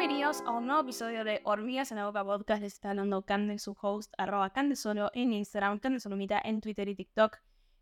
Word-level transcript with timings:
Bienvenidos 0.00 0.42
a 0.46 0.52
un 0.52 0.66
nuevo 0.66 0.80
episodio 0.80 1.24
de 1.24 1.42
Hormigas 1.44 1.90
en 1.90 1.98
la 1.98 2.06
Boca 2.06 2.24
Podcast. 2.24 2.62
Les 2.62 2.72
está 2.72 2.88
hablando 2.88 3.20
Cande, 3.20 3.58
su 3.58 3.76
host, 3.78 4.10
arroba 4.16 4.48
Candesolo 4.48 5.10
en 5.12 5.34
Instagram, 5.34 5.78
Candesolomita 5.78 6.40
en 6.42 6.62
Twitter 6.62 6.88
y 6.88 6.94
TikTok. 6.94 7.36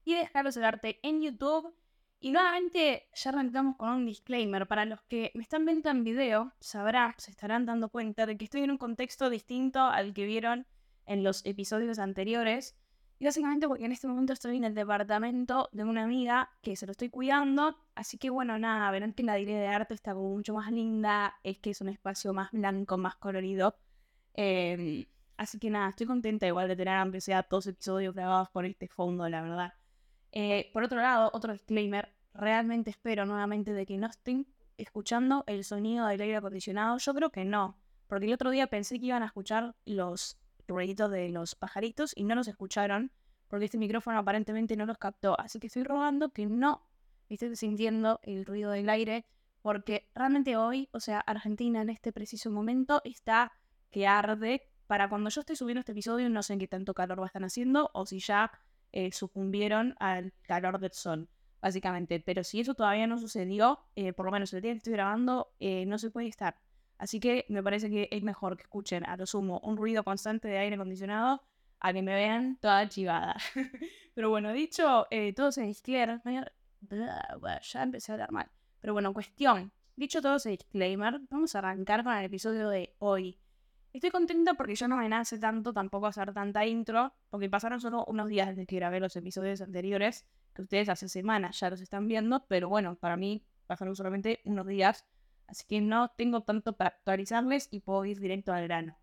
Y 0.04 0.16
dejarlos 0.16 0.57
el 0.57 0.64
arte 0.64 0.98
en 1.04 1.22
YouTube. 1.22 1.72
Y 2.18 2.32
nuevamente 2.32 3.08
ya 3.14 3.30
arrancamos 3.30 3.76
con 3.76 3.90
un 3.90 4.04
disclaimer. 4.04 4.66
Para 4.66 4.84
los 4.84 5.00
que 5.02 5.30
me 5.36 5.44
están 5.44 5.64
viendo 5.64 5.90
en 5.90 6.02
video, 6.02 6.52
sabrán, 6.58 7.14
se 7.18 7.30
estarán 7.30 7.66
dando 7.66 7.89
cuenta 7.89 8.26
de 8.26 8.36
que 8.36 8.46
estoy 8.46 8.62
en 8.62 8.72
un 8.72 8.79
contexto 8.79 9.30
distinto 9.30 9.79
al 9.79 10.12
que 10.12 10.26
vieron 10.26 10.66
en 11.07 11.22
los 11.22 11.46
episodios 11.46 12.00
anteriores. 12.00 12.76
Y 13.18 13.25
básicamente 13.25 13.67
porque 13.67 13.85
en 13.85 13.93
este 13.93 14.07
momento 14.07 14.32
estoy 14.32 14.58
en 14.58 14.64
el 14.64 14.75
departamento 14.75 15.68
de 15.72 15.82
una 15.82 16.04
amiga 16.04 16.50
que 16.63 16.76
se 16.76 16.86
lo 16.86 16.93
estoy 16.93 17.11
cuidando. 17.11 17.76
Así 17.96 18.17
que 18.17 18.31
bueno, 18.31 18.59
nada, 18.59 18.90
verán 18.93 19.13
que 19.13 19.25
la 19.25 19.35
dirección 19.35 19.61
de 19.61 19.75
arte 19.75 19.95
está 19.95 20.14
como 20.14 20.31
mucho 20.31 20.54
más 20.54 20.71
linda. 20.71 21.35
Es 21.43 21.59
que 21.59 21.71
es 21.71 21.81
un 21.81 21.89
espacio 21.89 22.32
más 22.32 22.53
blanco, 22.53 22.96
más 22.96 23.17
colorido. 23.17 23.76
Em, 24.35 25.07
así 25.36 25.59
que 25.59 25.68
nada, 25.68 25.89
estoy 25.89 26.07
contenta 26.07 26.46
igual 26.46 26.68
de 26.68 26.76
tener 26.76 26.95
aunque 26.95 27.21
sea 27.21 27.45
dos 27.50 27.67
episodios 27.67 28.14
grabados 28.14 28.50
por 28.50 28.64
este 28.64 28.86
fondo, 28.86 29.29
la 29.29 29.43
verdad. 29.43 29.75
Eh, 30.31 30.71
por 30.73 30.85
otro 30.85 30.98
lado, 31.00 31.31
otro 31.32 31.53
disclaimer. 31.53 32.14
Realmente 32.34 32.91
espero 32.91 33.27
nuevamente 33.27 33.73
de 33.73 33.84
que 33.84 33.98
no 33.98 34.06
estén 34.06 34.47
escuchando 34.77 35.42
el 35.48 35.64
sonido 35.64 36.06
del 36.06 36.20
aire 36.20 36.37
acondicionado. 36.37 36.98
Yo 36.98 37.12
creo 37.14 37.31
que 37.31 37.45
no. 37.45 37.77
Porque 38.06 38.27
el 38.27 38.33
otro 38.33 38.50
día 38.50 38.69
pensé 38.69 39.00
que 39.00 39.06
iban 39.06 39.25
a 39.25 39.27
escuchar 39.27 39.75
los 39.84 40.39
ruiditos 40.69 41.11
de 41.11 41.28
los 41.31 41.55
pajaritos 41.55 42.12
y 42.14 42.25
no 42.25 42.34
los 42.34 42.48
escucharon 42.48 43.12
porque 43.48 43.64
este 43.64 43.78
micrófono 43.78 44.19
aparentemente 44.19 44.77
no 44.77 44.86
los 44.86 44.98
captó. 44.98 45.39
Así 45.41 45.59
que 45.59 45.67
estoy 45.67 45.83
rogando 45.83 46.31
que 46.31 46.47
no 46.47 46.87
estés 47.29 47.59
sintiendo 47.59 48.20
el 48.23 48.45
ruido 48.45 48.70
del 48.70 48.89
aire 48.89 49.27
porque 49.62 50.09
realmente 50.15 50.57
hoy, 50.57 50.89
o 50.92 51.01
sea, 51.01 51.20
Argentina 51.20 51.83
en 51.83 51.91
este 51.91 52.12
preciso 52.12 52.51
momento 52.51 53.01
está 53.05 53.53
que 53.91 54.07
arde. 54.07 54.62
Para 54.87 55.09
cuando 55.09 55.29
yo 55.29 55.41
esté 55.41 55.57
subiendo 55.57 55.81
este 55.81 55.92
episodio 55.92 56.31
no 56.31 56.42
sé 56.42 56.55
en 56.55 56.61
qué 56.61 56.69
tanto 56.69 56.95
calor 56.95 57.20
va 57.20 57.25
a 57.25 57.27
estar 57.27 57.45
haciendo 57.45 57.91
o 57.92 58.07
si 58.07 58.20
ya 58.20 58.51
eh, 58.92 59.12
sucumbieron 59.12 59.95
al 59.98 60.33
calor 60.42 60.79
del 60.79 60.92
sol, 60.92 61.29
básicamente. 61.61 62.20
Pero 62.20 62.45
si 62.45 62.61
eso 62.61 62.75
todavía 62.75 63.07
no 63.07 63.19
sucedió, 63.19 63.81
eh, 63.97 64.12
por 64.12 64.27
lo 64.27 64.33
menos 64.33 64.53
el 64.55 64.62
día 64.62 64.73
que 64.73 64.79
estoy 64.79 64.95
grabando, 64.95 65.53
eh, 65.61 65.85
no 65.87 65.98
se 65.98 66.11
puede 66.11 66.29
estar. 66.29 66.59
Así 66.99 67.21
que 67.21 67.47
me 67.49 67.63
parece 67.63 67.89
que 67.89 68.09
es 68.11 68.23
mejor 68.23 68.57
que 68.57 68.65
escuchen 68.65 69.07
a 69.07 69.17
lo 69.17 69.25
sumo 69.25 69.61
un 69.63 69.77
ruido 69.77 70.03
constante 70.03 70.49
de 70.49 70.59
aire 70.59 70.75
acondicionado 70.75 71.43
a 71.81 71.93
que 71.93 72.03
me 72.03 72.13
vean 72.13 72.59
toda 72.61 72.89
chivada. 72.89 73.37
Pero 74.15 74.31
bueno, 74.31 74.53
dicho 74.53 75.07
eh, 75.11 75.33
todo 75.33 75.49
ese 75.49 75.63
disclaimer, 75.63 76.21
ya 76.83 77.83
empecé 77.83 78.13
a 78.13 78.15
hablar 78.15 78.33
mal. 78.33 78.51
Pero 78.81 78.93
bueno, 78.93 79.13
cuestión. 79.15 79.73
Dicho 79.95 80.21
todo 80.21 80.37
ese 80.37 80.51
disclaimer, 80.51 81.21
vamos 81.31 81.55
a 81.55 81.59
arrancar 81.59 82.05
con 82.05 82.13
el 82.15 82.25
episodio 82.25 82.69
de 82.69 82.95
hoy. 82.99 83.39
Estoy 83.93 84.11
contenta 84.11 84.55
porque 84.55 84.75
yo 84.75 84.87
no 84.87 84.97
me 84.97 85.09
nace 85.09 85.39
tanto 85.39 85.73
tampoco 85.73 86.07
hacer 86.07 86.33
tanta 86.33 86.67
intro, 86.67 87.13
porque 87.31 87.49
pasaron 87.49 87.81
solo 87.81 88.05
unos 88.07 88.29
días 88.29 88.49
desde 88.49 88.67
que 88.67 88.77
grabé 88.77 89.01
los 89.01 89.17
episodios 89.17 89.61
anteriores, 89.61 90.27
que 90.55 90.63
ustedes 90.63 90.89
hace 90.89 91.09
semanas 91.09 91.59
ya 91.59 91.71
los 91.71 91.81
están 91.81 92.07
viendo, 92.07 92.45
pero 92.47 92.69
bueno, 92.69 92.97
para 92.97 93.17
mí 93.17 93.45
pasaron 93.67 93.97
solamente 93.97 94.41
unos 94.45 94.67
días 94.67 95.05
Así 95.49 95.65
que 95.67 95.81
no 95.81 96.11
tengo 96.11 96.43
tanto 96.43 96.75
para 96.77 96.91
actualizarles 96.91 97.69
y 97.71 97.81
puedo 97.81 98.05
ir 98.05 98.21
directo 98.21 98.53
al 98.53 98.65
grano. 98.65 98.99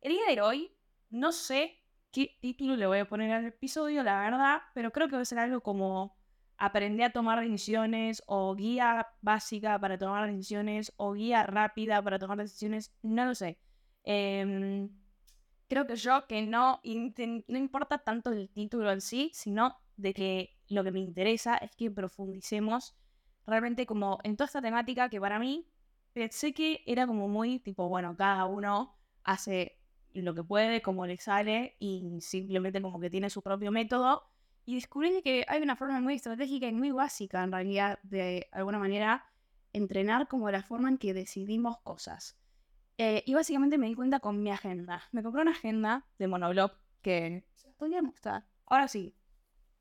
El 0.00 0.12
día 0.12 0.34
de 0.34 0.40
hoy, 0.40 0.72
no 1.10 1.32
sé 1.32 1.78
qué 2.10 2.36
título 2.40 2.76
le 2.76 2.86
voy 2.86 2.98
a 2.98 3.08
poner 3.08 3.30
al 3.30 3.44
episodio, 3.44 4.02
la 4.02 4.20
verdad, 4.20 4.62
pero 4.74 4.90
creo 4.90 5.08
que 5.08 5.16
va 5.16 5.22
a 5.22 5.26
ser 5.26 5.38
algo 5.38 5.60
como 5.60 6.16
aprender 6.56 7.06
a 7.06 7.12
tomar 7.12 7.40
decisiones 7.40 8.22
o 8.26 8.54
guía 8.54 9.08
básica 9.20 9.78
para 9.78 9.98
tomar 9.98 10.30
decisiones 10.30 10.92
o 10.96 11.12
guía 11.12 11.42
rápida 11.42 12.02
para 12.02 12.18
tomar 12.18 12.38
decisiones, 12.38 12.94
no 13.02 13.26
lo 13.26 13.34
sé. 13.34 13.58
Em, 14.04 14.88
creo 15.68 15.86
que 15.86 15.96
yo 15.96 16.26
que 16.26 16.42
no, 16.42 16.80
no 16.84 17.58
importa 17.58 17.98
tanto 17.98 18.30
el 18.30 18.48
título 18.48 18.90
en 18.90 19.00
sí, 19.00 19.30
sino 19.34 19.76
de 19.96 20.14
que 20.14 20.56
lo 20.68 20.84
que 20.84 20.92
me 20.92 21.00
interesa 21.00 21.56
es 21.56 21.74
que 21.76 21.90
profundicemos 21.90 22.96
realmente 23.46 23.86
como 23.86 24.18
en 24.22 24.36
toda 24.36 24.46
esta 24.46 24.62
temática 24.62 25.08
que 25.08 25.20
para 25.20 25.38
mí 25.38 25.66
pensé 26.12 26.52
que 26.52 26.82
era 26.86 27.06
como 27.06 27.28
muy 27.28 27.58
tipo, 27.58 27.88
bueno, 27.88 28.16
cada 28.16 28.46
uno 28.46 28.96
hace 29.24 29.78
lo 30.14 30.34
que 30.34 30.44
puede, 30.44 30.82
como 30.82 31.06
le 31.06 31.16
sale, 31.18 31.76
y 31.78 32.20
simplemente 32.20 32.82
como 32.82 33.00
que 33.00 33.10
tiene 33.10 33.30
su 33.30 33.42
propio 33.42 33.72
método. 33.72 34.24
Y 34.64 34.76
descubrí 34.76 35.22
que 35.22 35.44
hay 35.48 35.62
una 35.62 35.76
forma 35.76 36.00
muy 36.00 36.14
estratégica 36.14 36.66
y 36.68 36.72
muy 36.72 36.90
básica, 36.90 37.42
en 37.42 37.52
realidad, 37.52 37.98
de 38.02 38.48
alguna 38.52 38.78
manera, 38.78 39.24
entrenar 39.72 40.28
como 40.28 40.50
la 40.50 40.62
forma 40.62 40.88
en 40.88 40.98
que 40.98 41.14
decidimos 41.14 41.78
cosas. 41.78 42.38
Eh, 42.98 43.24
y 43.26 43.34
básicamente 43.34 43.78
me 43.78 43.88
di 43.88 43.94
cuenta 43.94 44.20
con 44.20 44.42
mi 44.42 44.50
agenda. 44.50 45.02
Me 45.12 45.22
compré 45.22 45.42
una 45.42 45.52
agenda 45.52 46.06
de 46.18 46.28
monoblog 46.28 46.72
que 47.00 47.44
podría 47.78 48.02
mostrar. 48.02 48.46
Ahora 48.66 48.86
sí, 48.86 49.16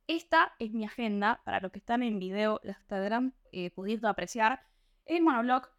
esta 0.08 0.54
es 0.60 0.72
mi 0.72 0.86
agenda, 0.86 1.42
para 1.46 1.60
los 1.60 1.72
que 1.72 1.80
están 1.80 2.04
en 2.04 2.20
video, 2.20 2.60
la 2.64 2.72
estarán 2.72 3.36
eh, 3.52 3.70
pudiendo 3.72 4.08
apreciar. 4.08 4.62
El 5.06 5.22
monoblog 5.22 5.70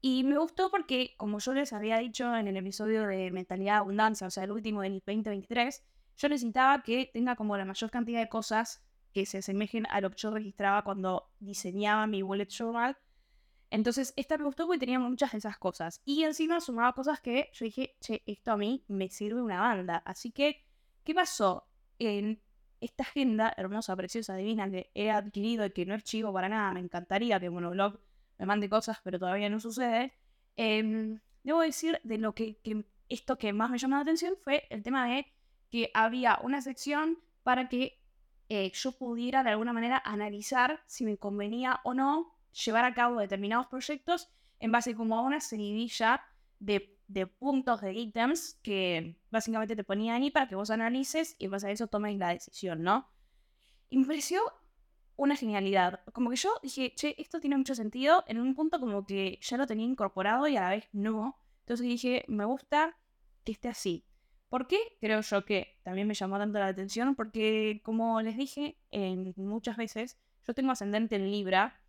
y 0.00 0.24
me 0.24 0.38
gustó 0.38 0.70
porque, 0.70 1.14
como 1.16 1.40
yo 1.40 1.54
les 1.54 1.72
había 1.72 1.98
dicho 1.98 2.34
en 2.36 2.46
el 2.46 2.56
episodio 2.56 3.06
de 3.06 3.30
Mentalidad 3.30 3.78
Abundancia, 3.78 4.26
o 4.26 4.30
sea, 4.30 4.44
el 4.44 4.52
último 4.52 4.82
del 4.82 4.94
2023, 4.94 5.84
yo 6.16 6.28
necesitaba 6.28 6.82
que 6.82 7.10
tenga 7.12 7.34
como 7.36 7.56
la 7.56 7.64
mayor 7.64 7.90
cantidad 7.90 8.20
de 8.20 8.28
cosas 8.28 8.84
que 9.12 9.26
se 9.26 9.38
asemejen 9.38 9.86
a 9.90 10.00
lo 10.00 10.10
que 10.10 10.18
yo 10.18 10.30
registraba 10.30 10.82
cuando 10.82 11.30
diseñaba 11.40 12.06
mi 12.06 12.22
bullet 12.22 12.48
journal. 12.48 12.96
Entonces, 13.70 14.14
esta 14.16 14.38
me 14.38 14.44
gustó 14.44 14.66
porque 14.66 14.80
tenía 14.80 14.98
muchas 14.98 15.32
de 15.32 15.38
esas 15.38 15.58
cosas. 15.58 16.00
Y 16.04 16.22
encima 16.22 16.60
sumaba 16.60 16.92
cosas 16.92 17.20
que 17.20 17.50
yo 17.52 17.64
dije, 17.64 17.96
che, 18.00 18.22
esto 18.26 18.52
a 18.52 18.56
mí 18.56 18.84
me 18.88 19.10
sirve 19.10 19.42
una 19.42 19.60
banda. 19.60 20.02
Así 20.06 20.30
que, 20.30 20.64
¿qué 21.04 21.14
pasó? 21.14 21.68
En 21.98 22.40
esta 22.80 23.02
agenda 23.02 23.52
hermosa, 23.56 23.96
preciosa, 23.96 24.36
divina 24.36 24.70
que 24.70 24.90
he 24.94 25.10
adquirido 25.10 25.66
y 25.66 25.70
que 25.70 25.84
no 25.86 25.94
es 25.94 26.04
chivo 26.04 26.32
para 26.32 26.48
nada, 26.48 26.72
me 26.72 26.80
encantaría 26.80 27.40
que 27.40 27.50
Monoblog 27.50 27.98
me 28.38 28.46
mande 28.46 28.68
cosas, 28.68 28.98
pero 29.02 29.18
todavía 29.18 29.48
no 29.48 29.60
sucede. 29.60 30.12
Em, 30.56 31.20
debo 31.42 31.60
decir 31.60 32.00
de 32.04 32.18
lo 32.18 32.34
que, 32.34 32.58
esto 33.08 33.38
que 33.38 33.52
más 33.52 33.70
me 33.70 33.78
llamó 33.78 33.96
la 33.96 34.02
atención 34.02 34.34
fue 34.42 34.64
el 34.70 34.82
tema 34.82 35.08
de 35.08 35.26
que 35.70 35.90
había 35.94 36.38
una 36.42 36.62
sección 36.62 37.18
para 37.42 37.68
que 37.68 38.00
eh, 38.48 38.70
yo 38.72 38.92
pudiera 38.92 39.42
de 39.42 39.50
alguna 39.50 39.72
manera 39.72 40.02
analizar 40.04 40.82
si 40.86 41.04
me 41.04 41.18
convenía 41.18 41.80
o 41.84 41.94
no 41.94 42.34
llevar 42.64 42.84
a 42.84 42.94
cabo 42.94 43.20
determinados 43.20 43.66
proyectos 43.66 44.30
en 44.58 44.72
base 44.72 44.94
como 44.94 45.18
a 45.18 45.22
una 45.22 45.40
seguidilla 45.40 46.22
de, 46.58 46.98
de 47.08 47.26
puntos 47.26 47.80
de 47.80 47.92
ítems 47.92 48.58
que 48.62 49.18
básicamente 49.30 49.76
te 49.76 49.84
ponían 49.84 50.22
ahí 50.22 50.30
para 50.30 50.48
que 50.48 50.54
vos 50.54 50.70
analices 50.70 51.36
y 51.38 51.44
en 51.44 51.50
base 51.50 51.68
a 51.68 51.70
eso 51.70 51.86
tomes 51.86 52.16
la 52.18 52.30
decisión, 52.30 52.82
¿no? 52.82 53.08
Y 53.90 53.98
me 53.98 54.06
pareció 54.06 54.40
una 55.18 55.36
genialidad. 55.36 56.00
Como 56.12 56.30
que 56.30 56.36
yo 56.36 56.50
dije, 56.62 56.94
che, 56.94 57.14
esto 57.18 57.40
tiene 57.40 57.58
mucho 57.58 57.74
sentido. 57.74 58.24
En 58.28 58.40
un 58.40 58.54
punto 58.54 58.80
como 58.80 59.04
que 59.04 59.38
ya 59.42 59.58
lo 59.58 59.66
tenía 59.66 59.84
incorporado 59.84 60.46
y 60.48 60.56
a 60.56 60.62
la 60.62 60.70
vez 60.70 60.88
no. 60.92 61.36
Entonces 61.60 61.86
dije, 61.86 62.24
me 62.28 62.46
gusta 62.46 62.96
que 63.44 63.52
esté 63.52 63.68
así. 63.68 64.06
¿Por 64.48 64.66
qué? 64.68 64.78
Creo 65.00 65.20
yo 65.20 65.44
que 65.44 65.78
también 65.82 66.06
me 66.06 66.14
llamó 66.14 66.38
tanto 66.38 66.58
la 66.58 66.68
atención 66.68 67.14
porque, 67.14 67.82
como 67.84 68.22
les 68.22 68.36
dije 68.36 68.78
muchas 69.36 69.76
veces, 69.76 70.16
yo 70.46 70.54
tengo 70.54 70.70
ascendente 70.70 71.16
en 71.16 71.30
Libra 71.30 71.82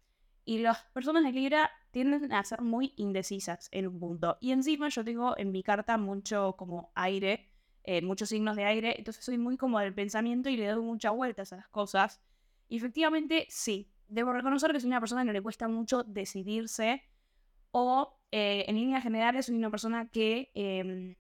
y 0.44 0.58
las 0.58 0.84
personas 0.92 1.24
de 1.24 1.32
Libra 1.32 1.70
tienden 1.92 2.34
a 2.34 2.44
ser 2.44 2.62
muy 2.62 2.94
indecisas 2.98 3.70
en 3.72 3.88
un 3.88 4.00
punto. 4.00 4.38
Y 4.42 4.52
encima 4.52 4.90
yo 4.90 5.06
tengo 5.06 5.38
en 5.38 5.52
mi 5.52 5.62
carta 5.62 5.98
mucho 5.98 6.56
como 6.58 6.92
aire, 6.96 7.48
eh, 7.84 8.02
muchos 8.02 8.30
signos 8.30 8.56
de 8.56 8.66
aire, 8.66 8.96
entonces 8.98 9.24
soy 9.24 9.38
muy 9.38 9.56
como 9.56 9.80
del 9.80 9.94
pensamiento 9.94 10.50
y 10.50 10.58
le 10.58 10.68
doy 10.68 10.84
muchas 10.84 11.14
vueltas 11.14 11.54
a 11.54 11.58
las 11.58 11.70
cosas. 11.70 12.20
Y 12.70 12.78
efectivamente, 12.78 13.48
sí, 13.50 13.92
debo 14.08 14.32
reconocer 14.32 14.72
que 14.72 14.80
soy 14.80 14.88
una 14.88 15.00
persona 15.00 15.26
que 15.26 15.34
le 15.34 15.42
cuesta 15.42 15.68
mucho 15.68 16.04
decidirse 16.04 17.04
o 17.72 18.20
eh, 18.32 18.66
en 18.68 18.76
líneas 18.76 19.04
generales 19.04 19.48
soy 19.48 19.56
una 19.56 19.72
persona 19.72 20.10
que 20.10 20.52
em, 20.54 21.16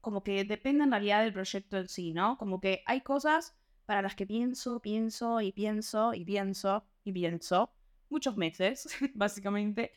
como 0.00 0.22
que 0.22 0.44
depende 0.44 0.84
en 0.84 0.90
realidad 0.90 1.22
del 1.22 1.32
proyecto 1.32 1.78
en 1.78 1.88
sí, 1.88 2.12
¿no? 2.12 2.38
Como 2.38 2.60
que 2.60 2.82
hay 2.86 3.02
cosas 3.02 3.56
para 3.86 4.02
las 4.02 4.14
que 4.14 4.26
pienso, 4.26 4.80
pienso 4.80 5.40
y 5.40 5.52
pienso 5.52 6.14
y 6.14 6.24
pienso 6.24 6.84
y 7.04 7.12
pienso 7.12 7.72
muchos 8.08 8.36
meses, 8.36 8.88
básicamente, 9.14 9.92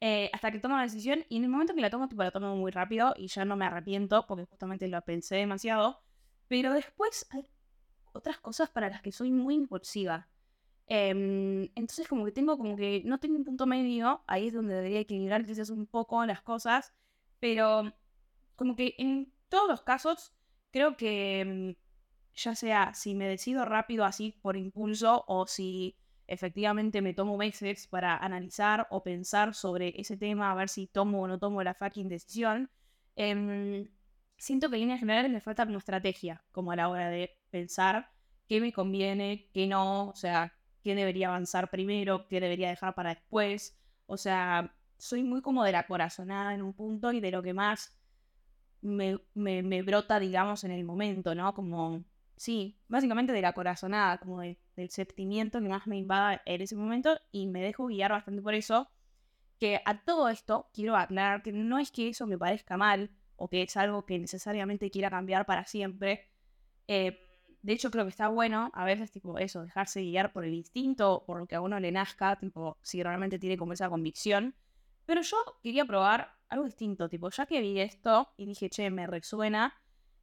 eh, 0.00 0.30
hasta 0.32 0.50
que 0.50 0.58
tomo 0.58 0.76
la 0.76 0.82
decisión 0.82 1.24
y 1.28 1.38
en 1.38 1.44
el 1.44 1.50
momento 1.50 1.74
que 1.74 1.80
la 1.80 1.90
tomo, 1.90 2.08
tipo, 2.08 2.22
la 2.22 2.30
tomo 2.30 2.54
muy 2.56 2.70
rápido 2.70 3.14
y 3.16 3.28
ya 3.28 3.44
no 3.44 3.56
me 3.56 3.64
arrepiento 3.64 4.26
porque 4.26 4.44
justamente 4.44 4.88
lo 4.88 5.00
pensé 5.02 5.36
demasiado, 5.36 6.00
pero 6.48 6.72
después 6.72 7.26
hay 7.30 7.48
otras 8.12 8.38
cosas 8.38 8.70
para 8.70 8.88
las 8.88 9.02
que 9.02 9.12
soy 9.12 9.30
muy 9.30 9.54
impulsiva. 9.54 10.28
Em, 10.88 11.64
entonces 11.74 12.06
como 12.06 12.24
que 12.24 12.32
tengo 12.32 12.56
como 12.56 12.76
que 12.76 13.02
no 13.04 13.18
tengo 13.18 13.36
un 13.36 13.44
punto 13.44 13.66
medio, 13.66 14.22
ahí 14.28 14.48
es 14.48 14.54
donde 14.54 14.74
debería 14.74 15.00
equilibrar 15.00 15.44
quizás 15.44 15.70
un 15.70 15.86
poco 15.86 16.24
las 16.26 16.42
cosas, 16.42 16.94
pero 17.40 17.92
como 18.56 18.76
que 18.76 18.94
en 18.98 19.32
todos 19.48 19.68
los 19.68 19.82
casos 19.82 20.32
creo 20.70 20.96
que 20.96 21.40
em, 21.40 21.76
ya 22.34 22.54
sea 22.54 22.94
si 22.94 23.14
me 23.14 23.26
decido 23.28 23.64
rápido 23.64 24.04
así 24.04 24.32
por 24.42 24.56
impulso 24.56 25.24
o 25.26 25.46
si 25.46 25.96
efectivamente 26.28 27.02
me 27.02 27.14
tomo 27.14 27.36
meses 27.36 27.86
para 27.88 28.16
analizar 28.16 28.86
o 28.90 29.02
pensar 29.02 29.54
sobre 29.54 30.00
ese 30.00 30.16
tema, 30.16 30.50
a 30.52 30.54
ver 30.54 30.68
si 30.68 30.86
tomo 30.86 31.22
o 31.22 31.28
no 31.28 31.38
tomo 31.38 31.62
la 31.62 31.74
fucking 31.74 32.08
decisión. 32.08 32.70
Em, 33.16 33.88
siento 34.36 34.68
que 34.68 34.76
en 34.76 34.82
líneas 34.82 35.00
generales 35.00 35.30
me 35.32 35.40
falta 35.40 35.64
una 35.64 35.78
estrategia, 35.78 36.44
como 36.52 36.72
a 36.72 36.76
la 36.76 36.88
hora 36.88 37.08
de 37.10 37.38
pensar 37.50 38.10
qué 38.48 38.60
me 38.60 38.72
conviene, 38.72 39.48
qué 39.52 39.66
no, 39.66 40.08
o 40.08 40.14
sea, 40.16 40.55
qué 40.86 40.94
debería 40.94 41.26
avanzar 41.26 41.68
primero, 41.68 42.28
qué 42.28 42.38
debería 42.38 42.68
dejar 42.68 42.94
para 42.94 43.10
después. 43.10 43.76
O 44.06 44.16
sea, 44.16 44.72
soy 44.98 45.24
muy 45.24 45.42
como 45.42 45.64
de 45.64 45.72
la 45.72 45.84
corazonada 45.84 46.54
en 46.54 46.62
un 46.62 46.74
punto 46.74 47.10
y 47.10 47.18
de 47.18 47.32
lo 47.32 47.42
que 47.42 47.52
más 47.54 47.98
me, 48.82 49.18
me, 49.34 49.82
brota, 49.82 50.20
digamos, 50.20 50.62
en 50.62 50.70
el 50.70 50.84
momento, 50.84 51.34
¿no? 51.34 51.52
Como, 51.54 52.04
sí, 52.36 52.78
básicamente 52.86 53.32
de 53.32 53.42
la 53.42 53.52
corazonada, 53.52 54.18
como 54.18 54.42
del 54.42 54.90
sentimiento 54.90 55.60
que 55.60 55.68
más 55.68 55.88
me 55.88 55.96
invada 55.96 56.40
en 56.46 56.62
ese 56.62 56.76
momento 56.76 57.18
y 57.32 57.48
me 57.48 57.62
dejo 57.62 57.88
guiar 57.88 58.12
bastante 58.12 58.40
por 58.40 58.54
eso. 58.54 58.88
Que 59.58 59.82
a 59.84 60.04
todo 60.04 60.28
esto 60.28 60.70
quiero 60.72 60.96
aclarar 60.96 61.42
que 61.42 61.50
no 61.50 61.80
es 61.80 61.90
que 61.90 62.10
eso 62.10 62.28
me 62.28 62.38
parezca 62.38 62.76
mal 62.76 63.10
o 63.34 63.48
que 63.48 63.62
es 63.62 63.76
algo 63.76 64.06
que 64.06 64.20
necesariamente 64.20 64.88
quiera 64.92 65.10
cambiar 65.10 65.46
para 65.46 65.64
siempre. 65.64 66.28
Eh, 66.86 67.25
de 67.66 67.72
hecho, 67.72 67.90
creo 67.90 68.04
que 68.04 68.10
está 68.10 68.28
bueno 68.28 68.70
a 68.74 68.84
veces, 68.84 69.10
tipo, 69.10 69.38
eso, 69.40 69.64
dejarse 69.64 70.00
guiar 70.00 70.32
por 70.32 70.44
el 70.44 70.54
instinto, 70.54 71.24
por 71.26 71.40
lo 71.40 71.46
que 71.46 71.56
a 71.56 71.60
uno 71.60 71.80
le 71.80 71.90
nazca, 71.90 72.36
tipo, 72.36 72.78
si 72.80 73.02
realmente 73.02 73.40
tiene 73.40 73.56
como 73.56 73.72
esa 73.72 73.88
convicción. 73.88 74.54
Pero 75.04 75.20
yo 75.22 75.36
quería 75.64 75.84
probar 75.84 76.30
algo 76.48 76.64
distinto, 76.64 77.08
tipo, 77.08 77.28
ya 77.28 77.44
que 77.46 77.60
vi 77.60 77.80
esto 77.80 78.32
y 78.36 78.46
dije, 78.46 78.70
che, 78.70 78.88
me 78.90 79.08
resuena, 79.08 79.74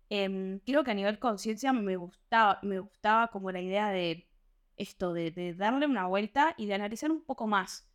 eh, 0.09 0.61
creo 0.65 0.85
que 0.85 0.91
a 0.91 0.93
nivel 0.93 1.19
conciencia 1.19 1.73
me 1.73 1.97
gustaba, 1.97 2.59
me 2.63 2.79
gustaba 2.79 3.27
como 3.27 3.51
la 3.51 3.59
idea 3.59 3.89
de 3.89 4.29
esto, 4.77 5.11
de, 5.11 5.31
de 5.31 5.53
darle 5.53 5.85
una 5.85 6.07
vuelta 6.07 6.55
y 6.57 6.67
de 6.67 6.75
analizar 6.75 7.11
un 7.11 7.25
poco 7.25 7.45
más. 7.45 7.89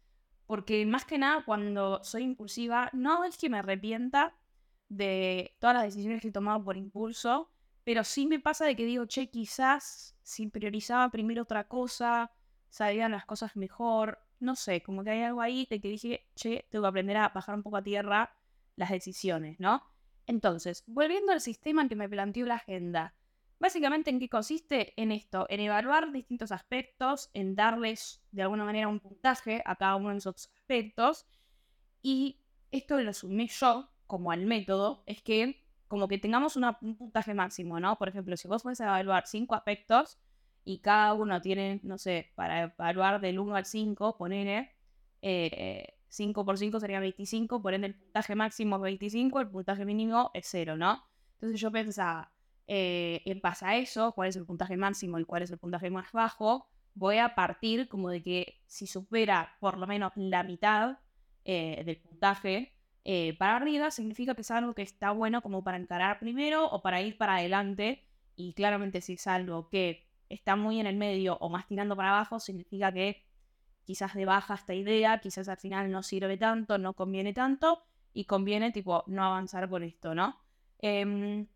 Porque 0.47 0.85
más 0.85 1.07
que 1.07 1.17
nada, 1.17 1.43
cuando 1.47 2.05
soy 2.05 2.23
impulsiva, 2.23 2.91
no 2.93 3.25
es 3.25 3.39
que 3.39 3.49
me 3.49 3.61
arrepienta 3.61 4.35
de 4.91 5.57
todas 5.59 5.77
las 5.77 5.85
decisiones 5.85 6.21
que 6.21 6.29
he 6.29 6.33
tomado 6.33 6.63
por 6.63 6.77
impulso, 6.77 7.51
pero 7.89 8.05
sí 8.05 8.27
me 8.27 8.39
pasa 8.39 8.67
de 8.67 8.77
que 8.77 8.85
digo, 8.85 9.07
che, 9.07 9.31
quizás 9.31 10.15
si 10.23 10.47
priorizaba 10.49 11.09
primero 11.09 11.45
otra 11.45 11.69
cosa, 11.69 12.31
salían 12.69 13.13
las 13.13 13.25
cosas 13.25 13.57
mejor. 13.57 14.19
No 14.41 14.57
sé, 14.57 14.83
como 14.83 15.03
que 15.03 15.09
hay 15.09 15.23
algo 15.23 15.41
ahí 15.41 15.67
de 15.71 15.81
que 15.81 15.89
dije, 15.89 16.29
che, 16.35 16.67
tengo 16.71 16.83
que 16.83 16.89
aprender 16.89 17.17
a 17.17 17.31
bajar 17.31 17.55
un 17.55 17.63
poco 17.63 17.79
a 17.79 17.83
tierra 17.83 18.37
las 18.77 18.91
decisiones, 18.91 19.59
¿no? 19.59 19.83
Entonces, 20.27 20.85
volviendo 20.87 21.33
al 21.33 21.41
sistema 21.41 21.81
en 21.81 21.89
que 21.89 21.97
me 21.97 22.11
planteó 22.11 22.45
la 22.45 22.57
agenda, 22.57 23.15
básicamente 23.59 24.11
en 24.11 24.21
qué 24.21 24.29
consiste 24.29 24.93
en 25.01 25.11
esto, 25.11 25.47
en 25.49 25.61
evaluar 25.61 26.13
distintos 26.13 26.53
aspectos, 26.53 27.31
en 27.33 27.55
darles 27.55 28.23
de 28.33 28.43
alguna 28.43 28.67
manera 28.67 28.89
un 28.89 29.01
puntaje 29.01 29.63
a 29.65 29.77
cada 29.77 29.97
uno 29.97 30.11
de 30.11 30.19
esos 30.19 30.51
aspectos, 30.55 31.25
y 32.03 32.43
esto 32.71 33.01
lo 33.01 33.15
sumé 33.15 33.47
yo 33.47 33.89
como 34.07 34.31
al 34.31 34.45
método, 34.45 35.05
es 35.07 35.23
que 35.23 35.67
como 35.89 36.07
que 36.07 36.19
tengamos 36.19 36.57
un 36.57 36.97
puntaje 36.97 37.35
máximo, 37.35 37.81
¿no? 37.81 37.97
Por 37.97 38.09
ejemplo, 38.09 38.37
si 38.37 38.47
vos 38.47 38.63
fuese 38.63 38.85
a 38.85 38.89
evaluar 38.89 39.27
cinco 39.27 39.55
aspectos 39.55 40.19
y 40.65 40.81
cada 40.81 41.15
uno 41.15 41.41
tiene, 41.41 41.81
no 41.83 41.99
sé, 41.99 42.33
para 42.35 42.65
evaluar 42.65 43.21
del 43.21 43.39
1 43.39 43.57
al 43.57 43.65
5, 43.65 44.19
poner 44.19 44.71
eh, 45.23 45.95
5 46.09 46.45
por 46.45 46.59
5 46.59 46.81
sería 46.81 47.01
25, 47.01 47.63
por 47.63 47.75
ende 47.75 47.89
el 47.89 47.95
puntaje 47.95 48.35
máximo 48.35 48.77
es 48.77 48.83
25, 48.83 49.41
el 49.41 49.49
puntaje 49.49 49.85
mínimo 49.85 50.31
es 50.35 50.47
0, 50.51 50.77
¿no? 50.77 51.03
Entonces 51.35 51.61
yo 51.61 51.71
pensaba, 51.71 52.33
eh, 52.67 53.23
en 53.25 53.41
base 53.41 53.65
a 53.65 53.77
eso, 53.77 54.13
cuál 54.13 54.29
es 54.29 54.37
el 54.37 54.45
puntaje 54.45 54.77
máximo 54.77 55.19
y 55.19 55.25
cuál 55.25 55.43
es 55.43 55.51
el 55.51 55.59
puntaje 55.59 55.91
más 55.91 56.13
bajo, 56.13 56.69
voy 56.95 57.19
a 57.19 57.35
partir 57.35 57.89
como 57.89 58.11
de 58.11 58.23
que 58.23 58.61
si 58.67 58.87
supera 58.87 59.57
por 59.61 59.79
lo 59.79 59.87
menos 59.87 60.13
la 60.17 60.43
mitad 60.43 60.99
eh, 61.45 61.83
del 61.85 61.97
puntaje, 61.99 62.75
eh, 63.11 63.35
para 63.39 63.57
arriba 63.57 63.91
significa 63.91 64.35
que 64.35 64.43
es 64.43 64.51
algo 64.51 64.75
que 64.75 64.83
está 64.83 65.13
bueno 65.13 65.41
como 65.41 65.65
para 65.65 65.79
encarar 65.79 66.19
primero 66.19 66.67
o 66.67 66.83
para 66.83 67.01
ir 67.01 67.17
para 67.17 67.37
adelante. 67.37 68.05
Y 68.37 68.53
claramente 68.53 69.01
si 69.01 69.15
es 69.15 69.27
algo 69.27 69.71
que 69.71 70.07
está 70.29 70.57
muy 70.57 70.79
en 70.79 70.87
el 70.87 70.97
medio 70.97 71.39
o 71.41 71.49
más 71.49 71.67
tirando 71.67 71.97
para 71.97 72.11
abajo, 72.11 72.39
significa 72.39 72.93
que 72.93 73.25
quizás 73.85 74.13
de 74.13 74.27
baja 74.27 74.57
esta 74.57 74.75
idea, 74.75 75.21
quizás 75.21 75.49
al 75.49 75.57
final 75.57 75.91
no 75.91 76.03
sirve 76.03 76.37
tanto, 76.37 76.77
no 76.77 76.93
conviene 76.93 77.33
tanto 77.33 77.83
y 78.13 78.27
conviene 78.27 78.73
tipo 78.73 79.05
no 79.07 79.25
avanzar 79.25 79.71
con 79.71 79.85
esto, 79.85 80.15
¿no? 80.15 80.39
Em, 80.79 81.47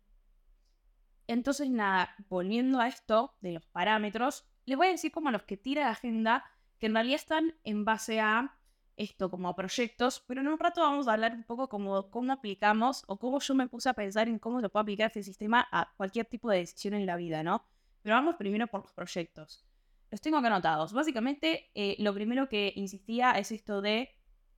entonces 1.27 1.69
nada, 1.69 2.15
volviendo 2.29 2.79
a 2.79 2.87
esto 2.87 3.35
de 3.41 3.51
los 3.51 3.65
parámetros, 3.67 4.47
les 4.65 4.75
voy 4.75 4.87
a 4.87 4.91
decir 4.91 5.11
como 5.11 5.29
los 5.29 5.43
que 5.43 5.57
tira 5.57 5.83
la 5.83 5.91
agenda, 5.91 6.45
que 6.79 6.87
en 6.87 6.95
realidad 6.95 7.17
están 7.17 7.53
en 7.63 7.85
base 7.85 8.19
a 8.19 8.57
esto 8.97 9.29
como 9.29 9.55
proyectos, 9.55 10.23
pero 10.27 10.41
en 10.41 10.47
un 10.47 10.59
rato 10.59 10.81
vamos 10.81 11.07
a 11.07 11.13
hablar 11.13 11.33
un 11.33 11.43
poco 11.43 11.67
como 11.69 12.09
cómo 12.09 12.33
aplicamos 12.33 13.03
o 13.07 13.17
cómo 13.17 13.39
yo 13.39 13.55
me 13.55 13.67
puse 13.67 13.89
a 13.89 13.93
pensar 13.93 14.27
en 14.27 14.39
cómo 14.39 14.61
se 14.61 14.69
puede 14.69 14.81
aplicar 14.83 15.07
este 15.07 15.23
sistema 15.23 15.67
a 15.71 15.91
cualquier 15.97 16.25
tipo 16.25 16.49
de 16.49 16.59
decisión 16.59 16.93
en 16.93 17.05
la 17.05 17.15
vida, 17.15 17.43
¿no? 17.43 17.65
Pero 18.01 18.15
vamos 18.15 18.35
primero 18.35 18.67
por 18.67 18.81
los 18.81 18.91
proyectos. 18.91 19.65
Los 20.11 20.21
tengo 20.21 20.37
acá 20.37 20.47
anotados. 20.47 20.93
Básicamente, 20.93 21.71
eh, 21.73 21.95
lo 21.99 22.13
primero 22.13 22.47
que 22.49 22.73
insistía 22.75 23.31
es 23.31 23.51
esto 23.51 23.81
de 23.81 24.15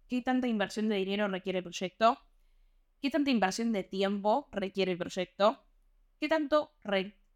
qué 0.09 0.21
tanta 0.21 0.47
inversión 0.47 0.89
de 0.89 0.95
dinero 0.97 1.27
requiere 1.27 1.59
el 1.59 1.63
proyecto, 1.63 2.19
qué 3.01 3.09
tanta 3.09 3.31
inversión 3.31 3.71
de 3.71 3.83
tiempo 3.83 4.49
requiere 4.51 4.91
el 4.91 4.97
proyecto, 4.97 5.63
qué 6.19 6.27
tanto 6.27 6.71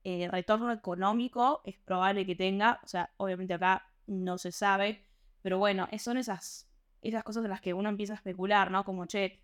eh, 0.04 0.28
retorno 0.30 0.72
económico 0.72 1.62
es 1.63 1.78
probable 1.78 2.25
que 2.25 2.36
tenga. 2.36 2.80
O 2.84 2.88
sea, 2.88 3.13
obviamente 3.18 3.54
acá 3.54 3.90
no 4.07 4.38
se 4.38 4.52
sabe, 4.52 5.06
pero 5.42 5.60
bueno, 5.60 5.88
son 5.98 6.18
esas 6.18 6.69
esas 7.01 7.24
cosas 7.24 7.44
de 7.44 7.50
las 7.50 7.62
que 7.62 7.74
uno 7.74 7.90
empieza 7.90 8.13
a 8.13 8.16
especular, 8.18 8.72
¿no? 8.72 8.84
Como, 8.84 9.06
che, 9.06 9.40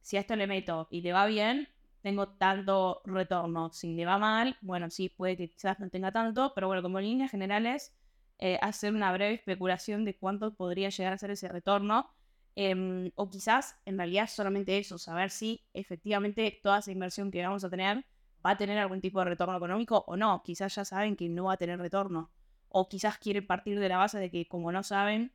si 0.00 0.16
a 0.16 0.20
esto 0.20 0.36
le 0.36 0.46
meto 0.46 0.88
y 0.90 1.00
le 1.02 1.12
va 1.12 1.26
bien, 1.26 1.68
tengo 2.02 2.28
tanto 2.28 3.02
retorno. 3.04 3.70
Si 3.72 3.94
le 3.94 4.06
va 4.06 4.18
mal, 4.18 4.56
bueno, 4.60 4.90
sí, 4.90 5.08
puede 5.08 5.36
que 5.36 5.50
quizás 5.50 5.78
no 5.80 5.88
tenga 5.90 6.12
tanto, 6.12 6.52
pero 6.54 6.66
bueno, 6.66 6.82
como 6.82 6.98
en 6.98 7.06
líneas 7.06 7.30
generales, 7.30 7.94
eh, 8.38 8.58
hacer 8.62 8.94
una 8.94 9.12
breve 9.12 9.34
especulación 9.34 10.04
de 10.04 10.16
cuánto 10.16 10.54
podría 10.54 10.90
llegar 10.90 11.12
a 11.12 11.18
ser 11.18 11.30
ese 11.30 11.48
retorno. 11.48 12.08
Em, 12.54 13.12
o 13.14 13.30
quizás 13.30 13.76
en 13.84 13.96
realidad 13.98 14.28
solamente 14.28 14.78
eso, 14.78 14.98
saber 14.98 15.30
si 15.30 15.64
efectivamente 15.74 16.58
toda 16.62 16.78
esa 16.80 16.90
inversión 16.90 17.30
que 17.30 17.42
vamos 17.42 17.62
a 17.62 17.70
tener 17.70 18.04
va 18.44 18.50
a 18.52 18.56
tener 18.56 18.78
algún 18.78 19.00
tipo 19.00 19.20
de 19.20 19.26
retorno 19.26 19.56
económico 19.56 20.04
o 20.06 20.16
no. 20.16 20.42
Quizás 20.42 20.74
ya 20.74 20.84
saben 20.84 21.16
que 21.16 21.28
no 21.28 21.44
va 21.44 21.54
a 21.54 21.56
tener 21.56 21.78
retorno. 21.78 22.30
O 22.68 22.88
quizás 22.88 23.18
quieren 23.18 23.46
partir 23.46 23.78
de 23.78 23.88
la 23.88 23.98
base 23.98 24.18
de 24.18 24.30
que 24.30 24.46
como 24.48 24.72
no 24.72 24.82
saben, 24.82 25.32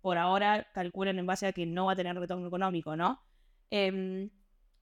por 0.00 0.18
ahora 0.18 0.68
calculan 0.72 1.18
en 1.18 1.26
base 1.26 1.46
a 1.46 1.52
que 1.52 1.66
no 1.66 1.86
va 1.86 1.92
a 1.92 1.96
tener 1.96 2.16
retorno 2.16 2.46
económico, 2.46 2.96
¿no? 2.96 3.22
Em, 3.70 4.30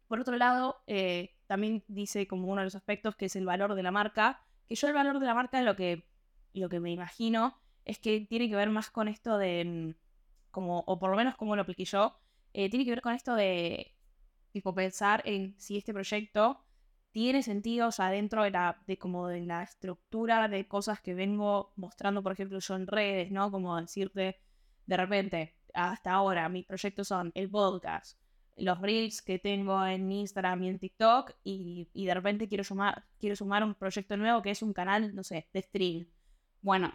por 0.08 0.20
otro 0.20 0.36
lado, 0.36 0.82
eh, 0.86 1.34
también 1.46 1.84
dice 1.88 2.26
como 2.26 2.48
uno 2.48 2.60
de 2.60 2.66
los 2.66 2.74
aspectos 2.74 3.16
que 3.16 3.26
es 3.26 3.36
el 3.36 3.46
valor 3.46 3.74
de 3.74 3.82
la 3.82 3.90
marca, 3.90 4.42
que 4.68 4.74
yo 4.74 4.88
el 4.88 4.94
valor 4.94 5.18
de 5.18 5.26
la 5.26 5.34
marca 5.34 5.60
lo 5.62 5.76
que, 5.76 6.08
lo 6.52 6.68
que 6.68 6.80
me 6.80 6.90
imagino 6.92 7.58
es 7.84 7.98
que 7.98 8.20
tiene 8.20 8.48
que 8.48 8.56
ver 8.56 8.70
más 8.70 8.90
con 8.90 9.08
esto 9.08 9.38
de, 9.38 9.64
mm, 9.64 9.94
como, 10.50 10.80
o 10.86 10.98
por 10.98 11.10
lo 11.10 11.16
menos 11.16 11.36
como 11.36 11.56
lo 11.56 11.62
apliqué 11.62 11.84
yo, 11.84 12.16
eh, 12.52 12.70
tiene 12.70 12.84
que 12.84 12.90
ver 12.90 13.02
con 13.02 13.14
esto 13.14 13.34
de, 13.34 13.94
tipo, 14.52 14.74
pensar 14.74 15.22
en 15.26 15.54
si 15.58 15.76
este 15.76 15.92
proyecto 15.92 16.60
tiene 17.12 17.42
sentido, 17.42 17.88
o 17.88 17.92
sea, 17.92 18.10
dentro 18.10 18.42
de 18.42 18.50
la, 18.50 18.82
de 18.86 18.98
como 18.98 19.28
de 19.28 19.44
la 19.46 19.62
estructura 19.62 20.48
de 20.48 20.66
cosas 20.68 21.00
que 21.00 21.14
vengo 21.14 21.72
mostrando, 21.76 22.22
por 22.22 22.32
ejemplo, 22.32 22.58
yo 22.58 22.74
en 22.74 22.86
redes, 22.86 23.30
¿no? 23.30 23.50
Como 23.50 23.76
decirte, 23.80 24.36
de 24.86 24.96
repente, 24.96 25.54
hasta 25.74 26.12
ahora, 26.12 26.48
mis 26.48 26.64
proyectos 26.64 27.08
son 27.08 27.32
el 27.34 27.50
podcast, 27.50 28.18
los 28.56 28.80
reels 28.80 29.20
que 29.20 29.38
tengo 29.38 29.84
en 29.84 30.10
Instagram 30.10 30.62
y 30.62 30.68
en 30.68 30.78
TikTok, 30.78 31.32
y, 31.44 31.88
de 31.92 32.14
repente 32.14 32.48
quiero 32.48 32.64
sumar, 32.64 33.04
quiero 33.18 33.36
sumar 33.36 33.62
un 33.64 33.74
proyecto 33.74 34.16
nuevo 34.16 34.42
que 34.42 34.50
es 34.50 34.62
un 34.62 34.72
canal, 34.72 35.14
no 35.14 35.22
sé, 35.22 35.48
de 35.52 35.62
stream. 35.62 36.06
Bueno, 36.62 36.92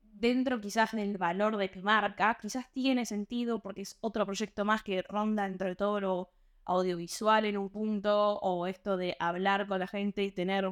dentro 0.00 0.60
quizás 0.60 0.92
del 0.92 1.18
valor 1.18 1.56
de 1.56 1.70
mi 1.74 1.82
marca, 1.82 2.38
quizás 2.40 2.70
tiene 2.72 3.06
sentido 3.06 3.60
porque 3.60 3.82
es 3.82 3.98
otro 4.00 4.24
proyecto 4.24 4.64
más 4.64 4.82
que 4.82 5.02
ronda 5.02 5.46
entre 5.46 5.74
todo 5.74 6.00
lo 6.00 6.30
audiovisual 6.64 7.44
en 7.44 7.56
un 7.56 7.70
punto, 7.70 8.38
o 8.38 8.66
esto 8.66 8.96
de 8.96 9.16
hablar 9.18 9.66
con 9.66 9.80
la 9.80 9.88
gente 9.88 10.22
y 10.22 10.30
tener 10.30 10.70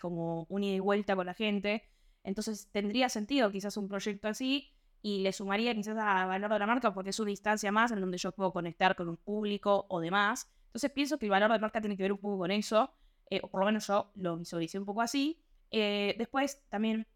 como 0.00 0.46
un 0.50 0.64
ida 0.64 0.76
y 0.76 0.80
vuelta 0.80 1.16
con 1.16 1.26
la 1.26 1.34
gente. 1.34 1.84
Entonces 2.22 2.68
tendría 2.70 3.08
sentido 3.08 3.50
quizás 3.50 3.78
un 3.78 3.88
proyecto 3.88 4.28
así, 4.28 4.68
y 5.02 5.20
le 5.20 5.32
sumaría 5.32 5.74
quizás 5.74 5.96
a 5.98 6.26
valor 6.26 6.52
de 6.52 6.58
la 6.58 6.66
marca 6.66 6.92
porque 6.92 7.10
es 7.10 7.20
una 7.20 7.30
instancia 7.30 7.72
más 7.72 7.90
en 7.92 8.00
donde 8.00 8.18
yo 8.18 8.32
puedo 8.32 8.52
conectar 8.52 8.94
con 8.96 9.08
un 9.08 9.16
público 9.16 9.86
o 9.88 10.00
demás. 10.00 10.50
Entonces 10.66 10.90
pienso 10.90 11.18
que 11.18 11.26
el 11.26 11.30
valor 11.30 11.50
de 11.52 11.58
marca 11.58 11.80
tiene 11.80 11.96
que 11.96 12.02
ver 12.02 12.12
un 12.12 12.18
poco 12.18 12.38
con 12.38 12.50
eso, 12.50 12.92
eh, 13.30 13.40
o 13.42 13.48
por 13.48 13.60
lo 13.60 13.66
menos 13.66 13.86
yo 13.86 14.10
lo 14.16 14.36
visualicé 14.36 14.78
un 14.78 14.84
poco 14.84 15.00
así. 15.00 15.42
Eh, 15.70 16.14
después 16.18 16.62
también 16.68 17.06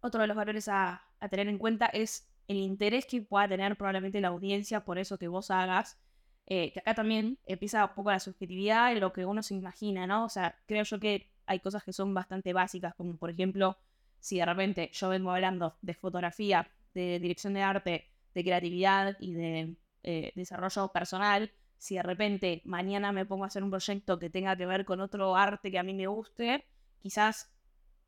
otro 0.00 0.20
de 0.20 0.26
los 0.26 0.36
valores 0.36 0.68
a, 0.68 1.02
tener 1.30 1.48
en 1.48 1.58
cuenta 1.58 1.86
es 1.86 2.30
el 2.48 2.56
interés 2.56 3.04
que 3.04 3.20
pueda 3.20 3.46
tener 3.46 3.76
probablemente 3.76 4.20
la 4.20 4.28
audiencia 4.28 4.84
por 4.84 4.98
eso 4.98 5.18
que 5.18 5.28
vos 5.28 5.50
hagas. 5.50 5.98
Eh, 6.46 6.72
que 6.72 6.80
acá 6.80 6.94
también 6.94 7.38
empieza 7.46 7.84
un 7.84 7.94
poco 7.94 8.10
la 8.10 8.18
subjetividad 8.18 8.90
y 8.92 8.98
lo 8.98 9.12
que 9.12 9.24
uno 9.24 9.40
se 9.42 9.54
imagina, 9.54 10.06
¿no? 10.06 10.24
O 10.24 10.28
sea, 10.28 10.58
creo 10.66 10.82
yo 10.82 10.98
que 10.98 11.30
hay 11.46 11.60
cosas 11.60 11.84
que 11.84 11.92
son 11.92 12.12
bastante 12.12 12.52
básicas, 12.52 12.94
como 12.94 13.16
por 13.16 13.30
ejemplo, 13.30 13.76
si 14.18 14.38
de 14.38 14.46
repente 14.46 14.90
yo 14.92 15.10
vengo 15.10 15.30
hablando 15.30 15.76
de 15.80 15.94
fotografía 15.94 16.68
de 16.94 17.18
dirección 17.20 17.54
de 17.54 17.62
arte, 17.62 18.10
de 18.34 18.44
creatividad 18.44 19.16
y 19.20 19.34
de 19.34 19.76
eh, 20.02 20.32
desarrollo 20.34 20.92
personal, 20.92 21.52
si 21.76 21.96
de 21.96 22.02
repente 22.02 22.62
mañana 22.64 23.12
me 23.12 23.26
pongo 23.26 23.44
a 23.44 23.46
hacer 23.48 23.62
un 23.62 23.70
proyecto 23.70 24.18
que 24.18 24.30
tenga 24.30 24.56
que 24.56 24.66
ver 24.66 24.84
con 24.84 25.00
otro 25.00 25.36
arte 25.36 25.70
que 25.70 25.78
a 25.78 25.82
mí 25.82 25.94
me 25.94 26.06
guste, 26.06 26.66
quizás 26.98 27.52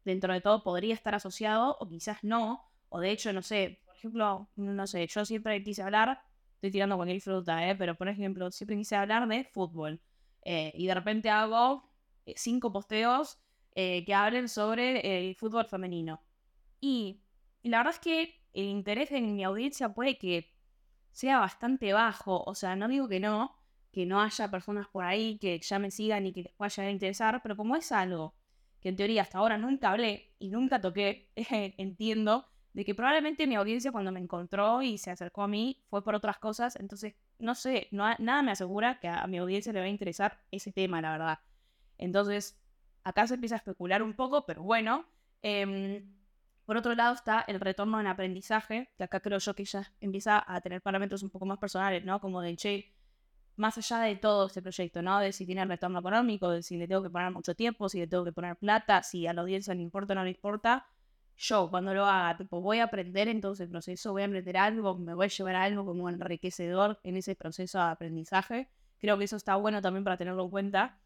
dentro 0.05 0.33
de 0.33 0.41
todo 0.41 0.63
podría 0.63 0.95
estar 0.95 1.15
asociado 1.15 1.77
o 1.81 1.89
quizás 1.89 2.19
no. 2.23 2.71
O 2.89 3.01
de 3.01 3.11
hecho, 3.11 3.33
no 3.33 3.43
sé, 3.43 3.81
por 3.87 3.97
ejemplo, 3.97 4.49
no 4.57 4.87
sé, 4.87 5.07
yo 5.07 5.25
siempre 5.25 5.63
quise 5.63 5.83
hablar, 5.83 6.23
estoy 6.55 6.71
tirando 6.71 6.97
cualquier 6.97 7.21
fruta, 7.21 7.69
¿eh? 7.69 7.75
pero 7.77 7.95
por 7.95 8.09
ejemplo, 8.09 8.51
siempre 8.51 8.77
quise 8.77 8.97
hablar 8.97 9.27
de 9.29 9.45
fútbol. 9.45 10.01
Eh, 10.45 10.73
y 10.75 10.87
de 10.87 10.95
repente 10.95 11.31
hago 11.31 11.89
eh, 12.27 12.35
cinco 12.37 12.73
posteos 12.73 13.39
que 13.75 14.13
hablen 14.15 14.51
sobre 14.51 15.19
el 15.19 15.35
fútbol 15.35 15.65
femenino. 15.65 16.21
Y 16.79 17.23
la 17.63 17.79
verdad 17.79 17.95
es 17.95 18.01
que 18.01 18.42
el 18.53 18.67
interés 18.67 19.11
en 19.13 19.35
mi 19.35 19.45
audiencia 19.45 19.91
puede 19.91 20.19
que 20.19 20.53
sea 21.13 21.39
bastante 21.39 21.93
bajo. 21.93 22.43
O 22.45 22.55
sea, 22.55 22.77
no 22.77 22.89
digo 22.89 23.09
que 23.09 23.21
no, 23.21 23.55
que 23.93 24.07
no 24.07 24.21
haya 24.21 24.51
personas 24.51 24.89
por 24.89 25.05
ahí 25.05 25.39
que 25.39 25.59
ya 25.61 25.79
me 25.79 25.91
sigan 25.91 26.27
y 26.27 26.33
que 26.33 26.43
les 26.43 26.77
llegar 26.77 26.89
a 26.89 26.91
interesar, 26.91 27.41
pero 27.43 27.57
como 27.57 27.77
es 27.77 27.93
algo 27.93 28.35
que 28.81 28.89
en 28.89 28.97
teoría 28.97 29.23
hasta 29.23 29.39
ahora 29.39 29.59
nunca 29.59 29.91
hablé 29.91 30.35
y 30.39 30.49
nunca 30.49 30.81
toqué, 30.81 31.31
entiendo 31.79 32.47
de 32.73 32.85
que 32.85 32.95
probablemente 32.95 33.47
mi 33.47 33.55
audiencia 33.55 33.93
cuando 33.93 34.11
me 34.11 34.19
encontró 34.19 34.83
y 34.83 34.99
se 34.99 35.11
acercó 35.11 35.43
a 35.43 35.49
mí 35.49 35.85
fue 35.89 36.03
por 36.03 36.15
otras 36.15 36.39
cosas, 36.39 36.75
entonces 36.77 37.15
no 37.39 37.55
sé, 37.55 37.89
nada 37.91 38.43
me 38.43 38.53
asegura 38.53 38.99
que 39.01 39.09
a 39.09 39.27
mi 39.27 39.39
audiencia 39.39 39.73
le 39.73 39.81
va 39.81 39.87
a 39.87 39.89
interesar 39.89 40.39
ese 40.51 40.73
tema, 40.73 41.01
la 41.03 41.11
verdad. 41.11 41.39
Entonces, 41.99 42.57
acá 43.03 43.27
se 43.27 43.35
empieza 43.35 43.57
a 43.57 43.59
especular 43.59 44.03
un 44.03 44.15
poco, 44.15 44.47
pero 44.47 44.63
bueno. 44.63 45.05
Em, 45.43 46.15
por 46.65 46.77
otro 46.77 46.95
lado 46.95 47.15
está 47.15 47.45
el 47.49 47.61
retorno 47.61 48.01
en 48.01 48.07
aprendizaje, 48.07 48.91
que 48.97 49.05
acá 49.05 49.21
creo 49.21 49.39
yo 49.39 49.55
que 49.55 49.65
ya 49.65 49.93
empieza 50.01 50.45
a 50.47 50.61
tener 50.61 50.81
parámetros 50.81 51.23
un 51.23 51.31
poco 51.31 51.47
más 51.47 51.59
personales, 51.59 52.05
¿no? 52.05 52.21
Como 52.21 52.41
de, 52.41 52.57
che, 52.57 52.95
más 53.57 53.77
allá 53.79 53.99
de 54.01 54.17
todo 54.17 54.47
este 54.47 54.63
proyecto, 54.63 55.03
¿no? 55.03 55.19
De 55.19 55.33
si 55.33 55.47
tiene 55.47 55.65
retorno 55.65 55.99
económico, 56.01 56.51
de 56.51 56.63
si 56.63 56.77
le 56.77 56.89
tengo 56.89 57.03
que 57.03 57.11
poner 57.11 57.31
mucho 57.33 57.55
tiempo, 57.55 57.89
si 57.89 57.99
le 57.99 58.07
tengo 58.07 58.25
que 58.25 58.33
poner 58.33 58.57
plata, 58.57 59.03
si 59.03 59.27
a 59.27 59.33
la 59.33 59.43
audiencia 59.43 59.75
le 59.75 59.83
importa 59.83 60.13
o 60.13 60.17
no 60.17 60.25
le 60.25 60.31
importa. 60.31 60.87
Yo, 61.37 61.69
cuando 61.71 61.95
lo 61.95 62.07
haga, 62.07 62.37
tipo, 62.37 62.61
voy 62.61 62.79
a 62.79 62.85
aprender 62.85 63.29
en 63.29 63.41
todo 63.41 63.55
ese 63.55 63.67
proceso, 63.67 64.13
voy 64.13 64.23
a 64.23 64.27
aprender 64.27 64.57
algo, 64.57 64.97
me 64.99 65.15
voy 65.15 65.27
a 65.27 65.29
llevar 65.29 65.57
algo 65.57 65.85
como 65.85 66.09
enriquecedor 66.09 67.01
en 67.03 67.17
ese 67.17 67.35
proceso 67.35 67.79
de 67.79 67.85
aprendizaje. 67.85 68.69
Creo 68.99 69.19
que 69.19 69.25
eso 69.25 69.37
está 69.37 69.57
bueno 69.57 69.83
también 69.83 70.05
para 70.05 70.17
tenerlo 70.17 70.45
en 70.45 70.51
cuenta. 70.51 70.99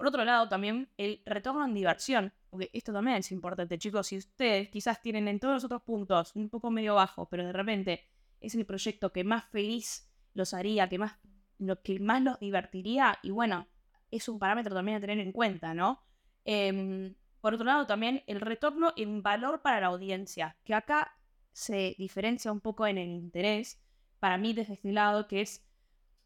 Por 0.00 0.06
otro 0.06 0.24
lado, 0.24 0.48
también 0.48 0.88
el 0.96 1.20
retorno 1.26 1.62
en 1.62 1.74
diversión, 1.74 2.32
porque 2.48 2.70
esto 2.72 2.90
también 2.90 3.18
es 3.18 3.30
importante, 3.32 3.76
chicos. 3.76 4.06
Si 4.06 4.16
ustedes 4.16 4.70
quizás 4.70 5.02
tienen 5.02 5.28
en 5.28 5.38
todos 5.38 5.52
los 5.52 5.64
otros 5.64 5.82
puntos 5.82 6.34
un 6.36 6.48
poco 6.48 6.70
medio 6.70 6.94
bajo, 6.94 7.28
pero 7.28 7.44
de 7.44 7.52
repente 7.52 8.08
es 8.40 8.54
el 8.54 8.64
proyecto 8.64 9.12
que 9.12 9.24
más 9.24 9.44
feliz 9.50 10.10
los 10.32 10.54
haría, 10.54 10.88
que 10.88 10.96
más 10.96 11.18
lo 11.58 11.82
que 11.82 12.00
más 12.00 12.22
los 12.22 12.40
divertiría, 12.40 13.18
y 13.22 13.30
bueno, 13.30 13.68
es 14.10 14.26
un 14.30 14.38
parámetro 14.38 14.74
también 14.74 14.96
a 14.96 15.00
tener 15.02 15.18
en 15.18 15.32
cuenta, 15.32 15.74
¿no? 15.74 16.02
Em, 16.46 17.14
por 17.42 17.52
otro 17.52 17.66
lado, 17.66 17.86
también 17.86 18.24
el 18.26 18.40
retorno 18.40 18.94
en 18.96 19.22
valor 19.22 19.60
para 19.60 19.80
la 19.80 19.88
audiencia, 19.88 20.56
que 20.64 20.72
acá 20.72 21.14
se 21.52 21.94
diferencia 21.98 22.50
un 22.50 22.62
poco 22.62 22.86
en 22.86 22.96
el 22.96 23.10
interés, 23.10 23.78
para 24.18 24.38
mí 24.38 24.54
desde 24.54 24.72
este 24.72 24.92
lado, 24.92 25.28
que 25.28 25.42
es 25.42 25.62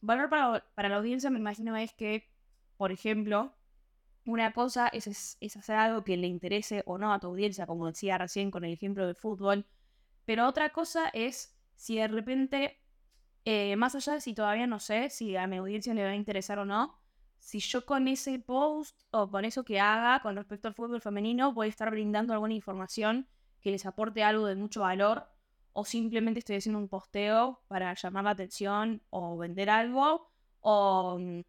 valor 0.01 0.31
para, 0.31 0.65
para 0.77 0.89
la 0.89 0.99
audiencia, 0.99 1.29
me 1.29 1.41
imagino 1.41 1.75
es 1.77 1.93
que, 1.93 2.31
por 2.77 2.93
ejemplo, 2.93 3.53
una 4.27 4.53
cosa 4.53 4.89
es, 4.89 5.37
es, 5.41 5.57
hacer 5.57 5.77
algo 5.77 6.05
que 6.05 6.17
le 6.17 6.27
interese 6.27 6.83
o 6.87 6.99
no 6.99 7.13
a 7.13 7.21
tu 7.21 7.29
audiencia, 7.29 7.67
como 7.67 7.87
decía 7.87 8.19
recién 8.19 8.51
con 8.51 8.65
el 8.65 8.73
ejemplo 8.73 9.07
de 9.07 9.15
fútbol, 9.15 9.67
pero 10.25 10.49
otra 10.49 10.71
cosa 10.71 11.09
es 11.13 11.55
si 11.77 11.97
de 11.97 12.09
repente 12.09 12.79
eh, 13.45 13.77
más 13.77 13.95
allá 13.95 14.15
de 14.15 14.21
si 14.21 14.35
todavía 14.35 14.67
no 14.67 14.79
sé 14.79 15.11
si 15.11 15.37
a 15.37 15.47
mi 15.47 15.59
audiencia 15.59 15.93
le 15.93 16.05
va 16.05 16.11
a 16.11 16.15
interesar 16.15 16.59
o 16.59 16.65
no, 16.65 16.99
si 17.39 17.61
yo 17.61 17.85
con 17.85 18.09
ese 18.09 18.39
post 18.39 19.03
o 19.11 19.31
con 19.31 19.45
eso 19.45 19.65
que 19.65 19.79
haga 19.79 20.21
con 20.21 20.37
respecto 20.37 20.69
al 20.69 20.75
fútbol 20.75 21.03
femenino 21.03 21.53
voy 21.53 21.67
a 21.67 21.71
estar 21.71 21.91
brindando 21.91 22.33
alguna 22.33 22.55
información 22.55 23.29
que 23.61 23.71
les 23.71 23.85
aporte 23.85 24.23
algo 24.23 24.47
de 24.47 24.55
mucho 24.55 24.81
valor 24.81 25.29
o 25.75 25.85
simplemente 25.85 26.39
estoy 26.39 26.57
haciendo 26.57 26.79
un 26.79 26.89
posteo 26.89 27.61
para 27.69 27.93
llamar 27.95 28.25
la 28.25 28.31
atención 28.31 29.03
o 29.11 29.37
vender 29.37 29.69
algo 29.69 30.31
o 30.61 31.19
mm, 31.21 31.41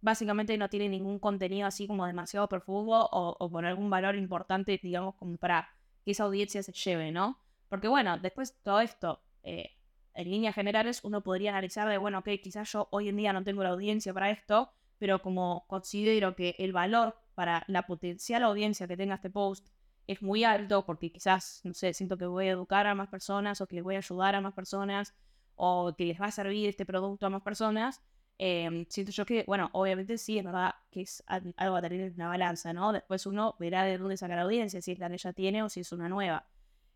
básicamente 0.00 0.56
no 0.56 0.68
tiene 0.68 0.88
ningún 0.88 1.18
contenido 1.18 1.66
así 1.66 1.86
como 1.86 2.06
demasiado 2.06 2.48
profundo 2.48 3.08
o, 3.10 3.36
o 3.38 3.50
con 3.50 3.64
algún 3.64 3.90
valor 3.90 4.16
importante, 4.16 4.78
digamos, 4.82 5.14
como 5.16 5.36
para 5.36 5.68
que 6.04 6.12
esa 6.12 6.24
audiencia 6.24 6.62
se 6.62 6.72
lleve, 6.72 7.12
¿no? 7.12 7.38
Porque 7.68 7.88
bueno, 7.88 8.18
después 8.18 8.56
todo 8.62 8.80
esto, 8.80 9.20
eh, 9.42 9.72
en 10.14 10.30
líneas 10.30 10.54
generales 10.54 11.00
uno 11.04 11.22
podría 11.22 11.50
analizar 11.50 11.88
de, 11.88 11.98
bueno, 11.98 12.18
ok, 12.18 12.28
quizás 12.42 12.72
yo 12.72 12.88
hoy 12.90 13.08
en 13.08 13.16
día 13.16 13.32
no 13.32 13.44
tengo 13.44 13.62
la 13.62 13.70
audiencia 13.70 14.12
para 14.14 14.30
esto, 14.30 14.70
pero 14.98 15.22
como 15.22 15.64
considero 15.68 16.34
que 16.34 16.56
el 16.58 16.72
valor 16.72 17.16
para 17.34 17.64
la 17.68 17.86
potencial 17.86 18.42
audiencia 18.42 18.88
que 18.88 18.96
tenga 18.96 19.16
este 19.16 19.30
post 19.30 19.68
es 20.06 20.22
muy 20.22 20.42
alto, 20.42 20.84
porque 20.86 21.12
quizás, 21.12 21.60
no 21.64 21.74
sé, 21.74 21.92
siento 21.92 22.16
que 22.16 22.26
voy 22.26 22.48
a 22.48 22.52
educar 22.52 22.86
a 22.86 22.94
más 22.94 23.08
personas 23.08 23.60
o 23.60 23.66
que 23.66 23.76
les 23.76 23.84
voy 23.84 23.94
a 23.94 23.98
ayudar 23.98 24.34
a 24.34 24.40
más 24.40 24.54
personas 24.54 25.14
o 25.54 25.94
que 25.96 26.06
les 26.06 26.20
va 26.20 26.26
a 26.26 26.30
servir 26.32 26.68
este 26.68 26.86
producto 26.86 27.26
a 27.26 27.30
más 27.30 27.42
personas, 27.42 28.02
em, 28.38 28.86
siento 28.88 29.12
yo 29.12 29.26
que, 29.26 29.44
bueno, 29.46 29.68
obviamente 29.72 30.16
sí, 30.18 30.38
es 30.38 30.44
verdad 30.44 30.74
que 30.90 31.02
es 31.02 31.22
algo 31.26 31.76
a 31.76 31.82
tener 31.82 32.00
en 32.00 32.14
una 32.14 32.28
balanza, 32.28 32.72
¿no? 32.72 32.92
Después 32.92 33.26
uno 33.26 33.56
verá 33.58 33.82
de 33.84 33.98
dónde 33.98 34.16
sacar 34.16 34.38
audiencia, 34.38 34.80
si 34.80 34.92
es 34.92 34.98
la 34.98 35.10
que 35.10 35.18
ya 35.18 35.32
tiene 35.32 35.62
o 35.62 35.68
si 35.68 35.80
es 35.80 35.92
una 35.92 36.08
nueva. 36.08 36.46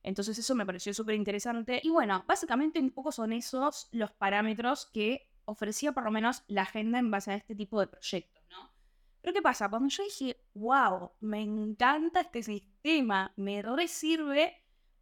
Entonces 0.03 0.39
eso 0.39 0.55
me 0.55 0.67
pareció 0.67 0.93
súper 0.95 1.15
interesante. 1.15 1.81
Y 1.83 1.91
bueno, 1.91 2.25
básicamente 2.27 2.81
un 2.81 2.91
poco 2.91 3.13
son 3.13 3.33
esos 3.33 3.89
los 3.93 4.11
parámetros 4.13 4.87
que 4.87 5.29
ofrecía 5.45 5.93
por 5.93 6.05
lo 6.05 6.11
menos 6.11 6.43
la 6.49 6.63
agenda 6.63 6.99
en 6.99 7.11
base 7.11 7.33
a 7.33 7.35
este 7.35 7.55
tipo 7.55 7.81
de 7.81 7.87
proyectos, 7.87 8.43
¿no? 8.51 8.71
Pero 9.21 9.35
¿qué 9.35 9.43
pasa? 9.43 9.69
Cuando 9.69 9.89
yo 9.89 10.03
dije, 10.03 10.37
wow, 10.55 11.13
me 11.21 11.41
encanta 11.41 12.21
este 12.21 12.43
sistema, 12.43 13.33
me 13.37 13.63
re 13.63 13.87
sirve, 13.87 14.57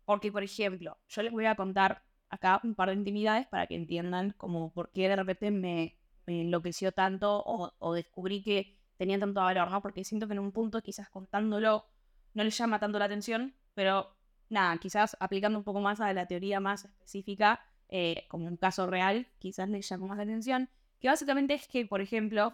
porque 0.04 0.30
por 0.30 0.42
ejemplo, 0.42 0.98
yo 1.08 1.22
les 1.22 1.32
voy 1.32 1.46
a 1.46 1.54
contar 1.54 2.04
acá 2.28 2.60
un 2.62 2.74
par 2.74 2.90
de 2.90 2.96
intimidades 2.96 3.46
para 3.46 3.66
que 3.66 3.74
entiendan 3.74 4.32
como 4.36 4.72
por 4.72 4.90
qué 4.92 5.08
de 5.08 5.16
repente 5.16 5.50
me, 5.50 5.98
enloqueció 6.26 6.92
tanto 6.92 7.42
o, 7.44 7.94
descubrí 7.94 8.42
que 8.42 8.76
tenía 8.96 9.18
tanto 9.18 9.40
valor, 9.40 9.70
¿no? 9.70 9.80
Porque 9.82 10.04
siento 10.04 10.26
que 10.26 10.34
en 10.34 10.40
un 10.40 10.52
punto 10.52 10.82
quizás 10.82 11.08
contándolo 11.08 11.86
no 12.34 12.44
les 12.44 12.56
llama 12.56 12.78
tanto 12.78 12.98
la 12.98 13.06
atención, 13.06 13.54
pero 13.74 14.14
nada, 14.48 14.76
quizás 14.78 15.16
aplicando 15.20 15.58
un 15.58 15.64
poco 15.64 15.80
más 15.80 16.00
a 16.00 16.12
la 16.12 16.26
teoría 16.26 16.60
más 16.60 16.84
específica, 16.84 17.60
eh, 17.88 18.26
como 18.28 18.46
un 18.46 18.56
caso 18.56 18.86
real, 18.86 19.26
quizás 19.38 19.68
le 19.68 19.82
llamó 19.82 20.08
más 20.08 20.16
la 20.18 20.24
atención, 20.24 20.68
que 21.00 21.08
básicamente 21.08 21.54
es 21.54 21.66
que, 21.66 21.86
por 21.86 22.00
ejemplo, 22.00 22.52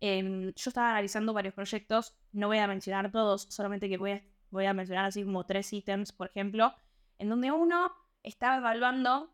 em, 0.00 0.52
yo 0.54 0.70
estaba 0.70 0.90
analizando 0.90 1.32
varios 1.32 1.54
proyectos, 1.54 2.14
no 2.32 2.48
voy 2.48 2.58
a 2.58 2.66
mencionar 2.66 3.10
todos, 3.10 3.42
solamente 3.42 3.88
que 3.88 3.96
voy 3.96 4.10
a, 4.12 4.22
voy 4.50 4.66
a 4.66 4.74
mencionar 4.74 5.06
así 5.06 5.24
como 5.24 5.44
tres 5.46 5.72
ítems, 5.72 6.12
por 6.12 6.28
ejemplo, 6.28 6.74
en 7.18 7.28
donde 7.28 7.50
uno 7.52 7.92
estaba 8.22 8.56
evaluando 8.56 9.30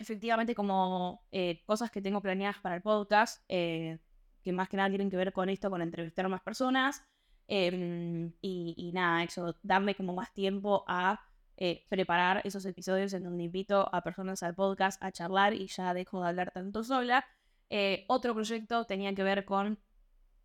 efectivamente 0.00 0.54
como 0.54 1.22
eh, 1.30 1.62
cosas 1.66 1.90
que 1.90 2.00
tengo 2.00 2.20
planeadas 2.22 2.58
para 2.58 2.76
el 2.76 2.82
podcast, 2.82 3.44
eh, 3.48 3.98
que 4.42 4.52
más 4.52 4.68
que 4.68 4.76
nada 4.76 4.88
tienen 4.88 5.10
que 5.10 5.16
ver 5.16 5.32
con 5.32 5.48
esto, 5.50 5.70
con 5.70 5.82
entrevistar 5.82 6.24
a 6.24 6.28
más 6.28 6.40
personas, 6.40 7.04
em, 7.46 8.32
y, 8.40 8.90
nada, 8.94 9.22
eso, 9.22 9.56
darme 9.62 9.94
como 9.94 10.14
más 10.14 10.32
tiempo 10.32 10.84
a 10.88 11.20
eh, 11.56 11.84
preparar 11.90 12.40
esos 12.44 12.64
episodios 12.64 13.12
en 13.12 13.24
donde 13.24 13.44
invito 13.44 13.94
a 13.94 14.02
personas 14.02 14.42
al 14.42 14.54
podcast 14.54 15.02
a 15.02 15.12
charlar 15.12 15.52
y 15.52 15.66
ya 15.66 15.92
dejo 15.92 16.22
de 16.22 16.28
hablar 16.28 16.50
tanto 16.52 16.82
sola. 16.82 17.26
Otro 18.08 18.34
proyecto 18.34 18.84
tenía 18.86 19.14
que 19.14 19.22
ver 19.22 19.44
con 19.44 19.78